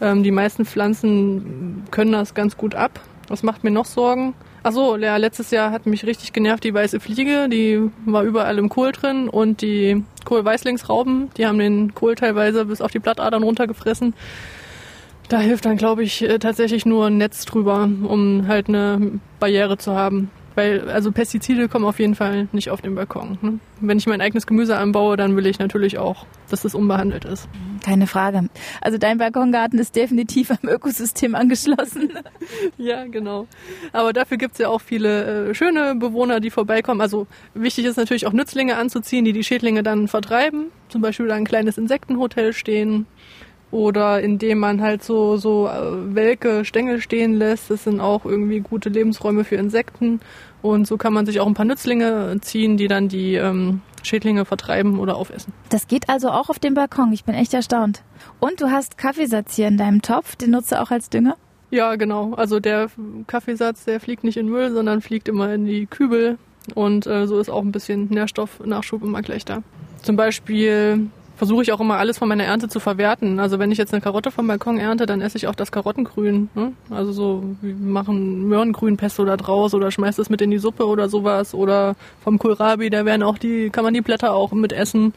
Ähm, 0.00 0.22
die 0.22 0.30
meisten 0.30 0.64
Pflanzen 0.64 1.82
können 1.90 2.12
das 2.12 2.34
ganz 2.34 2.56
gut 2.56 2.76
ab. 2.76 3.00
Was 3.26 3.42
macht 3.42 3.64
mir 3.64 3.72
noch 3.72 3.86
Sorgen? 3.86 4.32
Achso, 4.64 4.96
ja, 4.96 5.16
letztes 5.16 5.50
Jahr 5.50 5.72
hat 5.72 5.86
mich 5.86 6.06
richtig 6.06 6.32
genervt 6.32 6.62
die 6.62 6.72
weiße 6.72 7.00
Fliege. 7.00 7.48
Die 7.48 7.90
war 8.06 8.22
überall 8.22 8.58
im 8.58 8.68
Kohl 8.68 8.92
drin 8.92 9.28
und 9.28 9.60
die 9.60 10.04
Kohlweißlingsrauben, 10.24 11.30
die 11.36 11.46
haben 11.46 11.58
den 11.58 11.94
Kohl 11.94 12.14
teilweise 12.14 12.64
bis 12.66 12.80
auf 12.80 12.92
die 12.92 13.00
Blattadern 13.00 13.42
runtergefressen. 13.42 14.14
Da 15.28 15.40
hilft 15.40 15.64
dann, 15.64 15.76
glaube 15.78 16.04
ich, 16.04 16.22
äh, 16.22 16.38
tatsächlich 16.38 16.86
nur 16.86 17.06
ein 17.06 17.16
Netz 17.16 17.44
drüber, 17.44 17.88
um 18.04 18.46
halt 18.46 18.68
eine 18.68 19.18
Barriere 19.40 19.78
zu 19.78 19.94
haben. 19.96 20.30
Weil, 20.54 20.88
also 20.90 21.12
Pestizide 21.12 21.68
kommen 21.68 21.84
auf 21.84 21.98
jeden 21.98 22.14
Fall 22.14 22.48
nicht 22.52 22.70
auf 22.70 22.80
den 22.82 22.94
Balkon. 22.94 23.38
Ne? 23.40 23.58
Wenn 23.80 23.98
ich 23.98 24.06
mein 24.06 24.20
eigenes 24.20 24.46
Gemüse 24.46 24.76
anbaue, 24.76 25.16
dann 25.16 25.36
will 25.36 25.46
ich 25.46 25.58
natürlich 25.58 25.98
auch, 25.98 26.26
dass 26.50 26.62
das 26.62 26.74
unbehandelt 26.74 27.24
ist. 27.24 27.48
Keine 27.84 28.06
Frage. 28.06 28.48
Also 28.80 28.98
dein 28.98 29.18
Balkongarten 29.18 29.78
ist 29.78 29.96
definitiv 29.96 30.50
am 30.50 30.68
Ökosystem 30.68 31.34
angeschlossen. 31.34 32.12
ja, 32.76 33.06
genau. 33.06 33.46
Aber 33.92 34.12
dafür 34.12 34.36
gibt's 34.36 34.58
ja 34.58 34.68
auch 34.68 34.80
viele 34.80 35.50
äh, 35.50 35.54
schöne 35.54 35.94
Bewohner, 35.94 36.40
die 36.40 36.50
vorbeikommen. 36.50 37.00
Also 37.00 37.26
wichtig 37.54 37.86
ist 37.86 37.96
natürlich 37.96 38.26
auch 38.26 38.32
Nützlinge 38.32 38.76
anzuziehen, 38.76 39.24
die 39.24 39.32
die 39.32 39.44
Schädlinge 39.44 39.82
dann 39.82 40.08
vertreiben. 40.08 40.66
Zum 40.88 41.00
Beispiel 41.00 41.26
da 41.26 41.34
ein 41.34 41.44
kleines 41.44 41.78
Insektenhotel 41.78 42.52
stehen 42.52 43.06
oder 43.72 44.20
indem 44.20 44.58
man 44.58 44.80
halt 44.80 45.02
so, 45.02 45.36
so 45.38 45.66
äh, 45.66 46.14
welke 46.14 46.64
Stängel 46.64 47.00
stehen 47.00 47.32
lässt. 47.32 47.70
Das 47.70 47.84
sind 47.84 48.00
auch 48.00 48.24
irgendwie 48.24 48.60
gute 48.60 48.90
Lebensräume 48.90 49.44
für 49.44 49.56
Insekten. 49.56 50.20
Und 50.60 50.86
so 50.86 50.96
kann 50.96 51.12
man 51.12 51.26
sich 51.26 51.40
auch 51.40 51.46
ein 51.46 51.54
paar 51.54 51.64
Nützlinge 51.64 52.36
ziehen, 52.42 52.76
die 52.76 52.86
dann 52.86 53.08
die 53.08 53.34
ähm, 53.34 53.80
Schädlinge 54.02 54.44
vertreiben 54.44 54.98
oder 55.00 55.16
aufessen. 55.16 55.52
Das 55.70 55.88
geht 55.88 56.08
also 56.08 56.30
auch 56.30 56.50
auf 56.50 56.58
dem 56.58 56.74
Balkon. 56.74 57.12
Ich 57.12 57.24
bin 57.24 57.34
echt 57.34 57.54
erstaunt. 57.54 58.02
Und 58.38 58.60
du 58.60 58.70
hast 58.70 58.98
Kaffeesatz 58.98 59.56
hier 59.56 59.68
in 59.68 59.78
deinem 59.78 60.02
Topf. 60.02 60.36
Den 60.36 60.50
nutzt 60.50 60.70
du 60.70 60.80
auch 60.80 60.90
als 60.90 61.08
Dünger? 61.08 61.36
Ja, 61.70 61.96
genau. 61.96 62.34
Also 62.34 62.60
der 62.60 62.90
Kaffeesatz, 63.26 63.86
der 63.86 63.98
fliegt 64.00 64.22
nicht 64.22 64.36
in 64.36 64.48
Müll, 64.48 64.70
sondern 64.70 65.00
fliegt 65.00 65.28
immer 65.28 65.52
in 65.54 65.64
die 65.64 65.86
Kübel. 65.86 66.36
Und 66.74 67.06
äh, 67.06 67.26
so 67.26 67.40
ist 67.40 67.48
auch 67.48 67.62
ein 67.62 67.72
bisschen 67.72 68.08
Nährstoffnachschub 68.10 69.02
immer 69.02 69.22
gleich 69.22 69.46
da. 69.46 69.62
Zum 70.02 70.16
Beispiel 70.16 71.08
versuche 71.42 71.62
ich 71.64 71.72
auch 71.72 71.80
immer 71.80 71.96
alles 71.96 72.18
von 72.18 72.28
meiner 72.28 72.44
Ernte 72.44 72.68
zu 72.68 72.78
verwerten. 72.78 73.40
Also 73.40 73.58
wenn 73.58 73.72
ich 73.72 73.78
jetzt 73.78 73.92
eine 73.92 74.00
Karotte 74.00 74.30
vom 74.30 74.46
Balkon 74.46 74.78
ernte, 74.78 75.06
dann 75.06 75.20
esse 75.20 75.36
ich 75.36 75.48
auch 75.48 75.56
das 75.56 75.72
Karottengrün. 75.72 76.50
Ne? 76.54 76.72
Also 76.88 77.10
so, 77.10 77.42
wir 77.60 77.74
machen 77.74 78.46
Möhrengrünpesto 78.46 79.24
da 79.24 79.36
draus 79.36 79.74
oder 79.74 79.90
schmeißt 79.90 80.20
es 80.20 80.30
mit 80.30 80.40
in 80.40 80.52
die 80.52 80.58
Suppe 80.58 80.86
oder 80.86 81.08
sowas. 81.08 81.52
Oder 81.52 81.96
vom 82.22 82.38
Kohlrabi, 82.38 82.90
da 82.90 83.04
werden 83.04 83.24
auch 83.24 83.38
die, 83.38 83.70
kann 83.70 83.82
man 83.82 83.92
die 83.92 84.02
Blätter 84.02 84.32
auch 84.32 84.52
mit 84.52 84.72
essen. 84.72 85.14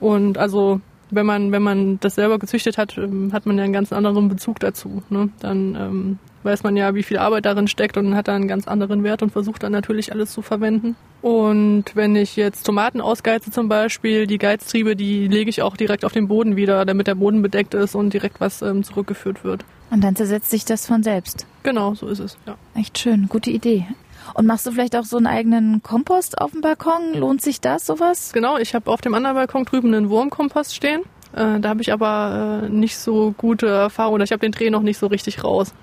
Und 0.00 0.36
also 0.36 0.80
wenn 1.10 1.26
man, 1.26 1.52
wenn 1.52 1.62
man 1.62 2.00
das 2.00 2.16
selber 2.16 2.40
gezüchtet 2.40 2.76
hat, 2.76 2.98
ähm, 2.98 3.32
hat 3.32 3.46
man 3.46 3.56
ja 3.56 3.62
einen 3.62 3.72
ganz 3.72 3.92
anderen 3.92 4.28
Bezug 4.28 4.58
dazu. 4.58 5.04
Ne? 5.10 5.28
Dann 5.38 5.76
ähm, 5.76 6.18
weiß 6.42 6.64
man 6.64 6.76
ja, 6.76 6.96
wie 6.96 7.04
viel 7.04 7.18
Arbeit 7.18 7.46
darin 7.46 7.68
steckt 7.68 7.96
und 7.96 8.16
hat 8.16 8.26
da 8.26 8.34
einen 8.34 8.48
ganz 8.48 8.66
anderen 8.66 9.04
Wert 9.04 9.22
und 9.22 9.30
versucht 9.30 9.62
dann 9.62 9.70
natürlich 9.70 10.10
alles 10.12 10.32
zu 10.32 10.42
verwenden. 10.42 10.96
Und 11.26 11.96
wenn 11.96 12.14
ich 12.14 12.36
jetzt 12.36 12.62
Tomaten 12.62 13.00
ausgeize 13.00 13.50
zum 13.50 13.68
Beispiel, 13.68 14.28
die 14.28 14.38
Geiztriebe, 14.38 14.94
die 14.94 15.26
lege 15.26 15.50
ich 15.50 15.60
auch 15.60 15.76
direkt 15.76 16.04
auf 16.04 16.12
den 16.12 16.28
Boden 16.28 16.54
wieder, 16.54 16.84
damit 16.84 17.08
der 17.08 17.16
Boden 17.16 17.42
bedeckt 17.42 17.74
ist 17.74 17.96
und 17.96 18.12
direkt 18.12 18.40
was 18.40 18.62
ähm, 18.62 18.84
zurückgeführt 18.84 19.42
wird. 19.42 19.64
Und 19.90 20.04
dann 20.04 20.14
zersetzt 20.14 20.50
sich 20.50 20.64
das 20.64 20.86
von 20.86 21.02
selbst. 21.02 21.44
Genau, 21.64 21.94
so 21.94 22.06
ist 22.06 22.20
es, 22.20 22.38
ja. 22.46 22.54
Echt 22.76 22.96
schön, 22.96 23.26
gute 23.28 23.50
Idee. 23.50 23.88
Und 24.34 24.46
machst 24.46 24.66
du 24.66 24.70
vielleicht 24.70 24.94
auch 24.94 25.02
so 25.02 25.16
einen 25.16 25.26
eigenen 25.26 25.82
Kompost 25.82 26.40
auf 26.40 26.52
dem 26.52 26.60
Balkon? 26.60 27.14
Lohnt 27.14 27.42
sich 27.42 27.60
das, 27.60 27.86
sowas? 27.86 28.30
Genau, 28.32 28.58
ich 28.58 28.76
habe 28.76 28.88
auf 28.88 29.00
dem 29.00 29.12
anderen 29.12 29.34
Balkon 29.34 29.64
drüben 29.64 29.92
einen 29.92 30.10
Wurmkompost 30.10 30.76
stehen. 30.76 31.00
Äh, 31.32 31.58
da 31.58 31.70
habe 31.70 31.82
ich 31.82 31.92
aber 31.92 32.62
äh, 32.62 32.68
nicht 32.68 32.98
so 32.98 33.34
gute 33.36 33.66
Erfahrungen 33.66 34.22
ich 34.22 34.30
habe 34.30 34.46
den 34.46 34.52
Dreh 34.52 34.70
noch 34.70 34.82
nicht 34.82 34.98
so 34.98 35.08
richtig 35.08 35.42
raus. 35.42 35.74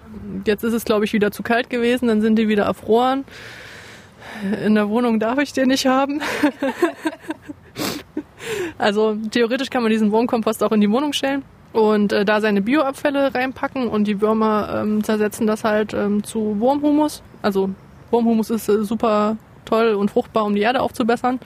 Jetzt 0.45 0.63
ist 0.63 0.71
es, 0.71 0.85
glaube 0.85 1.03
ich, 1.03 1.11
wieder 1.11 1.31
zu 1.31 1.43
kalt 1.43 1.69
gewesen, 1.69 2.07
dann 2.07 2.21
sind 2.21 2.39
die 2.39 2.47
wieder 2.47 2.63
erfroren. 2.63 3.25
In 4.65 4.75
der 4.75 4.89
Wohnung 4.89 5.19
darf 5.19 5.39
ich 5.39 5.53
den 5.53 5.69
nicht 5.69 5.85
haben. 5.85 6.21
also 8.77 9.15
theoretisch 9.31 9.69
kann 9.69 9.83
man 9.83 9.91
diesen 9.91 10.11
Wurmkompost 10.11 10.63
auch 10.63 10.71
in 10.71 10.81
die 10.81 10.89
Wohnung 10.89 11.13
stellen 11.13 11.43
und 11.73 12.13
äh, 12.13 12.23
da 12.23 12.39
seine 12.39 12.61
Bioabfälle 12.61 13.33
reinpacken 13.33 13.87
und 13.87 14.05
die 14.07 14.21
Würmer 14.21 14.81
ähm, 14.81 15.03
zersetzen 15.03 15.47
das 15.47 15.63
halt 15.63 15.93
ähm, 15.93 16.23
zu 16.23 16.59
Wurmhumus. 16.59 17.23
Also 17.41 17.69
Wurmhumus 18.11 18.49
ist 18.49 18.69
äh, 18.69 18.83
super 18.83 19.37
toll 19.65 19.93
und 19.95 20.11
fruchtbar, 20.11 20.45
um 20.45 20.55
die 20.55 20.61
Erde 20.61 20.81
aufzubessern. 20.81 21.39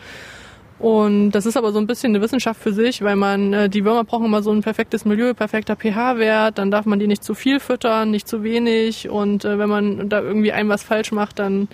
Und 0.79 1.32
das 1.32 1.48
ist 1.48 1.58
aber 1.58 1.72
so 1.72 1.79
ein 1.79 1.88
bisschen 1.88 2.12
eine 2.12 2.22
Wissenschaft 2.22 2.62
für 2.62 2.72
sich, 2.72 3.01
weil 3.01 3.15
man, 3.15 3.51
äh, 3.53 3.70
die 3.70 3.84
Würmer 3.84 4.03
brauchen 4.03 4.25
immer 4.25 4.44
so 4.44 4.51
ein 4.51 4.62
perfektes 4.62 5.06
Milieu, 5.06 5.34
perfekter 5.34 5.76
pH-Wert, 5.76 6.60
dann 6.60 6.69
darf 6.69 6.86
man 6.86 7.00
die 7.00 7.08
nicht 7.08 7.23
zu 7.23 7.34
viel 7.34 7.60
füttern, 7.60 8.12
nicht 8.12 8.28
zu 8.28 8.43
wenig 8.43 9.10
und 9.10 9.43
äh, 9.43 9.58
wenn 9.58 9.69
man 9.69 10.10
da 10.10 10.21
irgendwie 10.21 10.52
ein 10.52 10.69
was 10.69 10.84
falsch 10.84 11.12
macht, 11.12 11.39
dann 11.39 11.67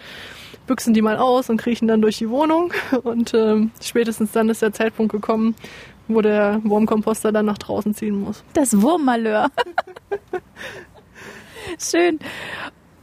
büchsen 0.68 0.94
die 0.94 1.02
mal 1.02 1.18
aus 1.18 1.50
und 1.50 1.58
kriechen 1.58 1.88
dann 1.88 2.02
durch 2.02 2.18
die 2.18 2.30
Wohnung 2.30 2.74
und 3.04 3.34
äh, 3.34 3.68
spätestens 3.82 4.32
dann 4.32 4.50
ist 4.50 4.62
der 4.62 4.74
Zeitpunkt 4.74 5.12
gekommen, 5.12 5.56
wo 6.08 6.22
der 6.22 6.62
Wurmkomposter 6.64 7.32
dann 7.32 7.46
nach 7.46 7.58
draußen 7.58 7.94
ziehen 7.94 8.20
muss. 8.20 8.44
Das 8.54 8.82
Wurmmalheur. 8.82 9.50
Schön. 11.80 12.20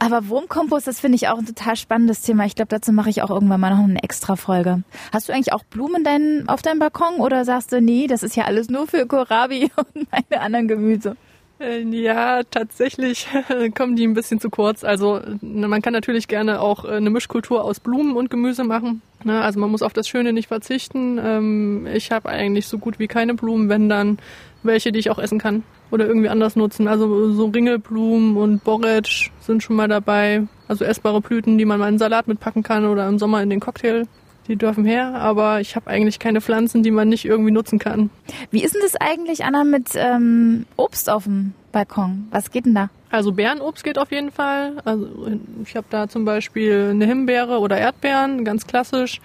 Aber 0.03 0.29
Wurmkompost, 0.29 0.87
das 0.87 0.99
finde 0.99 1.15
ich 1.15 1.27
auch 1.27 1.37
ein 1.37 1.45
total 1.45 1.75
spannendes 1.75 2.23
Thema. 2.23 2.45
Ich 2.45 2.55
glaube, 2.55 2.69
dazu 2.69 2.91
mache 2.91 3.11
ich 3.11 3.21
auch 3.21 3.29
irgendwann 3.29 3.61
mal 3.61 3.69
noch 3.69 3.83
eine 3.83 4.01
extra 4.01 4.35
Folge. 4.35 4.81
Hast 5.13 5.29
du 5.29 5.33
eigentlich 5.33 5.53
auch 5.53 5.63
Blumen 5.63 6.03
dein, 6.03 6.45
auf 6.47 6.63
deinem 6.63 6.79
Balkon 6.79 7.19
oder 7.19 7.45
sagst 7.45 7.71
du, 7.71 7.81
nee, 7.81 8.07
das 8.07 8.23
ist 8.23 8.35
ja 8.35 8.45
alles 8.45 8.69
nur 8.69 8.87
für 8.87 9.05
Kohlrabi 9.05 9.69
und 9.75 10.11
meine 10.11 10.41
anderen 10.41 10.67
Gemüse? 10.67 11.15
Äh, 11.61 11.83
ja, 11.83 12.41
tatsächlich 12.43 13.27
kommen 13.75 13.95
die 13.95 14.07
ein 14.07 14.13
bisschen 14.13 14.39
zu 14.39 14.49
kurz. 14.49 14.83
Also 14.83 15.21
man 15.41 15.81
kann 15.81 15.93
natürlich 15.93 16.27
gerne 16.27 16.59
auch 16.59 16.85
äh, 16.85 16.89
eine 16.89 17.09
Mischkultur 17.09 17.63
aus 17.63 17.79
Blumen 17.79 18.15
und 18.15 18.29
Gemüse 18.29 18.63
machen. 18.63 19.01
Ne? 19.23 19.41
Also 19.41 19.59
man 19.59 19.69
muss 19.69 19.83
auf 19.83 19.93
das 19.93 20.07
Schöne 20.07 20.33
nicht 20.33 20.47
verzichten. 20.47 21.19
Ähm, 21.23 21.87
ich 21.93 22.11
habe 22.11 22.29
eigentlich 22.29 22.67
so 22.67 22.79
gut 22.79 22.97
wie 22.97 23.07
keine 23.07 23.35
Blumen, 23.35 23.69
wenn 23.69 23.89
dann 23.89 24.17
welche, 24.63 24.91
die 24.91 24.99
ich 24.99 25.09
auch 25.11 25.19
essen 25.19 25.39
kann 25.39 25.63
oder 25.91 26.07
irgendwie 26.07 26.29
anders 26.29 26.55
nutzen. 26.55 26.87
Also 26.87 27.31
so 27.31 27.47
Ringelblumen 27.47 28.37
und 28.37 28.63
Borretsch 28.63 29.29
sind 29.39 29.61
schon 29.61 29.75
mal 29.75 29.87
dabei. 29.87 30.47
Also 30.67 30.85
essbare 30.85 31.21
Blüten, 31.21 31.57
die 31.57 31.65
man 31.65 31.79
mal 31.79 31.89
in 31.89 31.99
Salat 31.99 32.27
mitpacken 32.27 32.63
kann 32.63 32.85
oder 32.85 33.07
im 33.07 33.19
Sommer 33.19 33.43
in 33.43 33.49
den 33.49 33.59
Cocktail. 33.59 34.07
Die 34.47 34.55
dürfen 34.55 34.85
her, 34.85 35.15
aber 35.15 35.61
ich 35.61 35.75
habe 35.75 35.87
eigentlich 35.87 36.19
keine 36.19 36.41
Pflanzen, 36.41 36.83
die 36.83 36.91
man 36.91 37.09
nicht 37.09 37.25
irgendwie 37.25 37.51
nutzen 37.51 37.79
kann. 37.79 38.09
Wie 38.49 38.63
ist 38.63 38.73
denn 38.73 38.81
das 38.81 38.95
eigentlich, 38.95 39.45
Anna, 39.45 39.63
mit 39.63 39.91
ähm, 39.95 40.65
Obst 40.77 41.09
auf 41.09 41.25
dem 41.25 41.53
Balkon? 41.71 42.27
Was 42.31 42.51
geht 42.51 42.65
denn 42.65 42.75
da? 42.75 42.89
Also 43.11 43.33
Beerenobst 43.33 43.83
geht 43.83 43.97
auf 43.97 44.11
jeden 44.11 44.31
Fall. 44.31 44.73
Also 44.85 45.07
ich 45.63 45.75
habe 45.75 45.87
da 45.89 46.07
zum 46.07 46.25
Beispiel 46.25 46.89
eine 46.91 47.05
Himbeere 47.05 47.59
oder 47.59 47.77
Erdbeeren, 47.77 48.45
ganz 48.45 48.65
klassisch. 48.65 49.19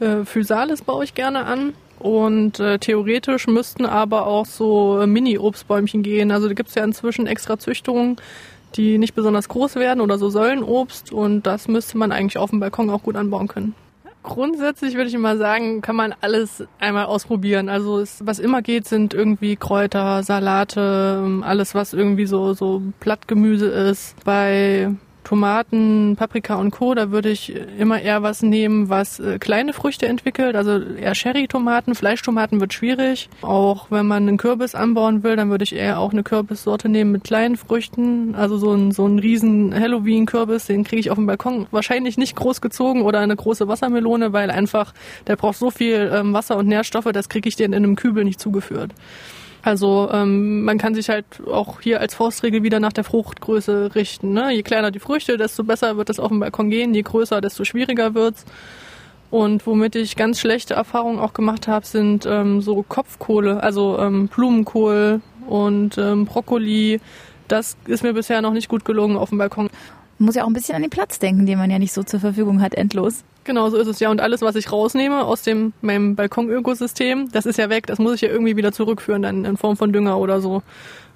Äh, 0.00 0.24
Physalis 0.24 0.82
baue 0.82 1.04
ich 1.04 1.14
gerne 1.14 1.44
an. 1.44 1.72
Und 1.98 2.60
äh, 2.60 2.78
theoretisch 2.78 3.46
müssten 3.48 3.84
aber 3.84 4.26
auch 4.26 4.46
so 4.46 5.00
äh, 5.00 5.06
Mini-Obstbäumchen 5.06 6.02
gehen. 6.02 6.30
Also 6.30 6.48
da 6.48 6.54
gibt's 6.54 6.74
ja 6.74 6.84
inzwischen 6.84 7.26
extra 7.26 7.58
Züchtungen, 7.58 8.16
die 8.76 8.98
nicht 8.98 9.14
besonders 9.14 9.48
groß 9.48 9.76
werden 9.76 10.00
oder 10.00 10.18
so 10.18 10.30
Säulenobst. 10.30 11.12
Und 11.12 11.46
das 11.46 11.68
müsste 11.68 11.98
man 11.98 12.12
eigentlich 12.12 12.38
auf 12.38 12.50
dem 12.50 12.60
Balkon 12.60 12.90
auch 12.90 13.02
gut 13.02 13.16
anbauen 13.16 13.48
können. 13.48 13.74
Grundsätzlich 14.22 14.94
würde 14.94 15.08
ich 15.08 15.14
immer 15.14 15.36
sagen, 15.36 15.80
kann 15.80 15.96
man 15.96 16.14
alles 16.20 16.64
einmal 16.80 17.06
ausprobieren. 17.06 17.68
Also 17.68 17.98
es, 18.00 18.24
was 18.24 18.38
immer 18.38 18.62
geht, 18.62 18.86
sind 18.86 19.14
irgendwie 19.14 19.56
Kräuter, 19.56 20.22
Salate, 20.22 21.22
ähm, 21.24 21.42
alles 21.42 21.74
was 21.74 21.92
irgendwie 21.92 22.26
so 22.26 22.52
so 22.52 22.82
Blattgemüse 23.00 23.68
ist. 23.68 24.22
Bei 24.24 24.90
Tomaten, 25.24 26.16
Paprika 26.16 26.54
und 26.54 26.70
Co. 26.70 26.94
Da 26.94 27.10
würde 27.10 27.28
ich 27.28 27.54
immer 27.78 28.00
eher 28.00 28.22
was 28.22 28.42
nehmen, 28.42 28.88
was 28.88 29.20
äh, 29.20 29.38
kleine 29.38 29.72
Früchte 29.72 30.06
entwickelt. 30.06 30.56
Also 30.56 30.78
eher 30.80 31.12
Cherry-Tomaten, 31.12 31.94
Fleischtomaten 31.94 32.60
wird 32.60 32.72
schwierig. 32.72 33.28
Auch 33.42 33.90
wenn 33.90 34.06
man 34.06 34.26
einen 34.26 34.38
Kürbis 34.38 34.74
anbauen 34.74 35.22
will, 35.22 35.36
dann 35.36 35.50
würde 35.50 35.64
ich 35.64 35.74
eher 35.74 35.98
auch 35.98 36.12
eine 36.12 36.22
Kürbissorte 36.22 36.88
nehmen 36.88 37.12
mit 37.12 37.24
kleinen 37.24 37.56
Früchten. 37.56 38.34
Also 38.34 38.58
so 38.58 38.72
ein, 38.72 38.92
so 38.92 39.06
ein 39.06 39.18
riesen 39.18 39.74
Halloween-Kürbis, 39.74 40.66
den 40.66 40.84
kriege 40.84 41.00
ich 41.00 41.10
auf 41.10 41.16
dem 41.16 41.26
Balkon 41.26 41.66
wahrscheinlich 41.70 42.16
nicht 42.16 42.36
groß 42.36 42.60
gezogen 42.60 43.02
oder 43.02 43.20
eine 43.20 43.36
große 43.36 43.68
Wassermelone, 43.68 44.32
weil 44.32 44.50
einfach 44.50 44.94
der 45.26 45.36
braucht 45.36 45.58
so 45.58 45.70
viel 45.70 46.10
ähm, 46.12 46.32
Wasser 46.32 46.56
und 46.56 46.68
Nährstoffe, 46.68 47.10
das 47.12 47.28
kriege 47.28 47.48
ich 47.48 47.56
den 47.56 47.72
in 47.72 47.84
einem 47.84 47.96
Kübel 47.96 48.24
nicht 48.24 48.40
zugeführt. 48.40 48.92
Also 49.62 50.08
ähm, 50.12 50.64
man 50.64 50.78
kann 50.78 50.94
sich 50.94 51.08
halt 51.08 51.26
auch 51.46 51.80
hier 51.80 52.00
als 52.00 52.14
Faustregel 52.14 52.62
wieder 52.62 52.80
nach 52.80 52.92
der 52.92 53.04
Fruchtgröße 53.04 53.94
richten. 53.94 54.32
Ne? 54.32 54.52
Je 54.52 54.62
kleiner 54.62 54.90
die 54.90 55.00
Früchte, 55.00 55.36
desto 55.36 55.64
besser 55.64 55.96
wird 55.96 56.10
es 56.10 56.20
auf 56.20 56.28
dem 56.28 56.40
Balkon 56.40 56.70
gehen. 56.70 56.94
Je 56.94 57.02
größer, 57.02 57.40
desto 57.40 57.64
schwieriger 57.64 58.14
wird's. 58.14 58.44
Und 59.30 59.66
womit 59.66 59.94
ich 59.94 60.16
ganz 60.16 60.40
schlechte 60.40 60.74
Erfahrungen 60.74 61.18
auch 61.18 61.34
gemacht 61.34 61.68
habe, 61.68 61.84
sind 61.84 62.24
ähm, 62.26 62.62
so 62.62 62.82
Kopfkohle, 62.82 63.62
also 63.62 63.98
ähm, 63.98 64.28
Blumenkohl 64.28 65.20
und 65.46 65.98
ähm, 65.98 66.24
Brokkoli. 66.24 67.00
Das 67.46 67.76
ist 67.86 68.02
mir 68.02 68.14
bisher 68.14 68.40
noch 68.40 68.52
nicht 68.52 68.68
gut 68.68 68.84
gelungen 68.84 69.16
auf 69.16 69.28
dem 69.28 69.38
Balkon. 69.38 69.68
Man 70.18 70.26
muss 70.26 70.34
ja 70.34 70.44
auch 70.44 70.48
ein 70.48 70.54
bisschen 70.54 70.76
an 70.76 70.82
den 70.82 70.90
Platz 70.90 71.18
denken, 71.18 71.46
den 71.46 71.58
man 71.58 71.70
ja 71.70 71.78
nicht 71.78 71.92
so 71.92 72.02
zur 72.02 72.20
Verfügung 72.20 72.62
hat, 72.62 72.74
endlos. 72.74 73.22
Genau, 73.48 73.70
so 73.70 73.78
ist 73.78 73.86
es 73.86 73.98
ja. 73.98 74.10
Und 74.10 74.20
alles, 74.20 74.42
was 74.42 74.56
ich 74.56 74.70
rausnehme 74.70 75.24
aus 75.24 75.40
dem 75.40 75.72
meinem 75.80 76.16
Balkon-Ökosystem, 76.16 77.32
das 77.32 77.46
ist 77.46 77.56
ja 77.56 77.70
weg. 77.70 77.86
Das 77.86 77.98
muss 77.98 78.12
ich 78.16 78.20
ja 78.20 78.28
irgendwie 78.28 78.56
wieder 78.58 78.72
zurückführen, 78.72 79.22
dann 79.22 79.46
in 79.46 79.56
Form 79.56 79.74
von 79.78 79.90
Dünger 79.90 80.18
oder 80.18 80.42
so. 80.42 80.62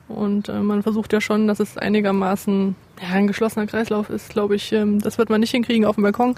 Und 0.08 0.48
äh, 0.48 0.60
man 0.60 0.82
versucht 0.82 1.12
ja 1.12 1.20
schon, 1.20 1.46
dass 1.46 1.60
es 1.60 1.76
einigermaßen 1.76 2.74
ja, 3.02 3.08
ein 3.14 3.26
geschlossener 3.26 3.66
Kreislauf 3.66 4.08
ist, 4.08 4.30
glaube 4.30 4.56
ich. 4.56 4.72
Ähm, 4.72 4.98
das 4.98 5.18
wird 5.18 5.28
man 5.28 5.40
nicht 5.40 5.50
hinkriegen 5.50 5.84
auf 5.84 5.96
dem 5.96 6.04
Balkon 6.04 6.34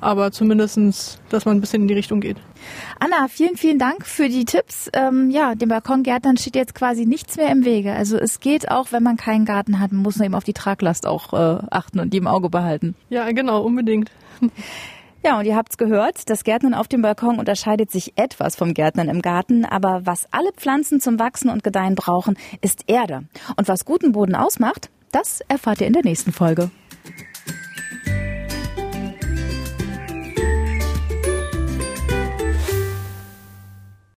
aber 0.00 0.32
zumindestens, 0.32 1.18
dass 1.28 1.44
man 1.44 1.56
ein 1.56 1.60
bisschen 1.60 1.82
in 1.82 1.88
die 1.88 1.94
Richtung 1.94 2.20
geht. 2.20 2.38
Anna, 2.98 3.28
vielen, 3.28 3.56
vielen 3.56 3.78
Dank 3.78 4.06
für 4.06 4.28
die 4.28 4.44
Tipps. 4.44 4.90
Ähm, 4.92 5.30
ja, 5.30 5.54
dem 5.54 5.68
Balkongärtnern 5.68 6.36
steht 6.36 6.56
jetzt 6.56 6.74
quasi 6.74 7.06
nichts 7.06 7.36
mehr 7.36 7.50
im 7.50 7.64
Wege. 7.64 7.92
Also 7.92 8.16
es 8.16 8.40
geht 8.40 8.70
auch, 8.70 8.92
wenn 8.92 9.02
man 9.02 9.16
keinen 9.16 9.44
Garten 9.44 9.78
hat. 9.78 9.92
Man 9.92 10.02
muss 10.02 10.16
nur 10.16 10.24
eben 10.24 10.34
auf 10.34 10.44
die 10.44 10.54
Traglast 10.54 11.06
auch 11.06 11.32
äh, 11.32 11.62
achten 11.70 12.00
und 12.00 12.12
die 12.12 12.18
im 12.18 12.26
Auge 12.26 12.48
behalten. 12.48 12.94
Ja, 13.10 13.30
genau, 13.32 13.62
unbedingt. 13.62 14.10
Ja, 15.22 15.38
und 15.38 15.44
ihr 15.44 15.54
habt's 15.54 15.76
gehört, 15.76 16.30
das 16.30 16.44
Gärtnern 16.44 16.72
auf 16.72 16.88
dem 16.88 17.02
Balkon 17.02 17.38
unterscheidet 17.38 17.90
sich 17.90 18.16
etwas 18.16 18.56
vom 18.56 18.72
Gärtnern 18.72 19.10
im 19.10 19.20
Garten, 19.20 19.66
aber 19.66 20.06
was 20.06 20.26
alle 20.30 20.50
Pflanzen 20.52 20.98
zum 20.98 21.18
Wachsen 21.18 21.50
und 21.50 21.62
Gedeihen 21.62 21.94
brauchen, 21.94 22.38
ist 22.62 22.84
Erde. 22.86 23.24
Und 23.56 23.68
was 23.68 23.84
guten 23.84 24.12
Boden 24.12 24.34
ausmacht, 24.34 24.88
das 25.12 25.42
erfahrt 25.42 25.82
ihr 25.82 25.88
in 25.88 25.92
der 25.92 26.04
nächsten 26.04 26.32
Folge. 26.32 26.70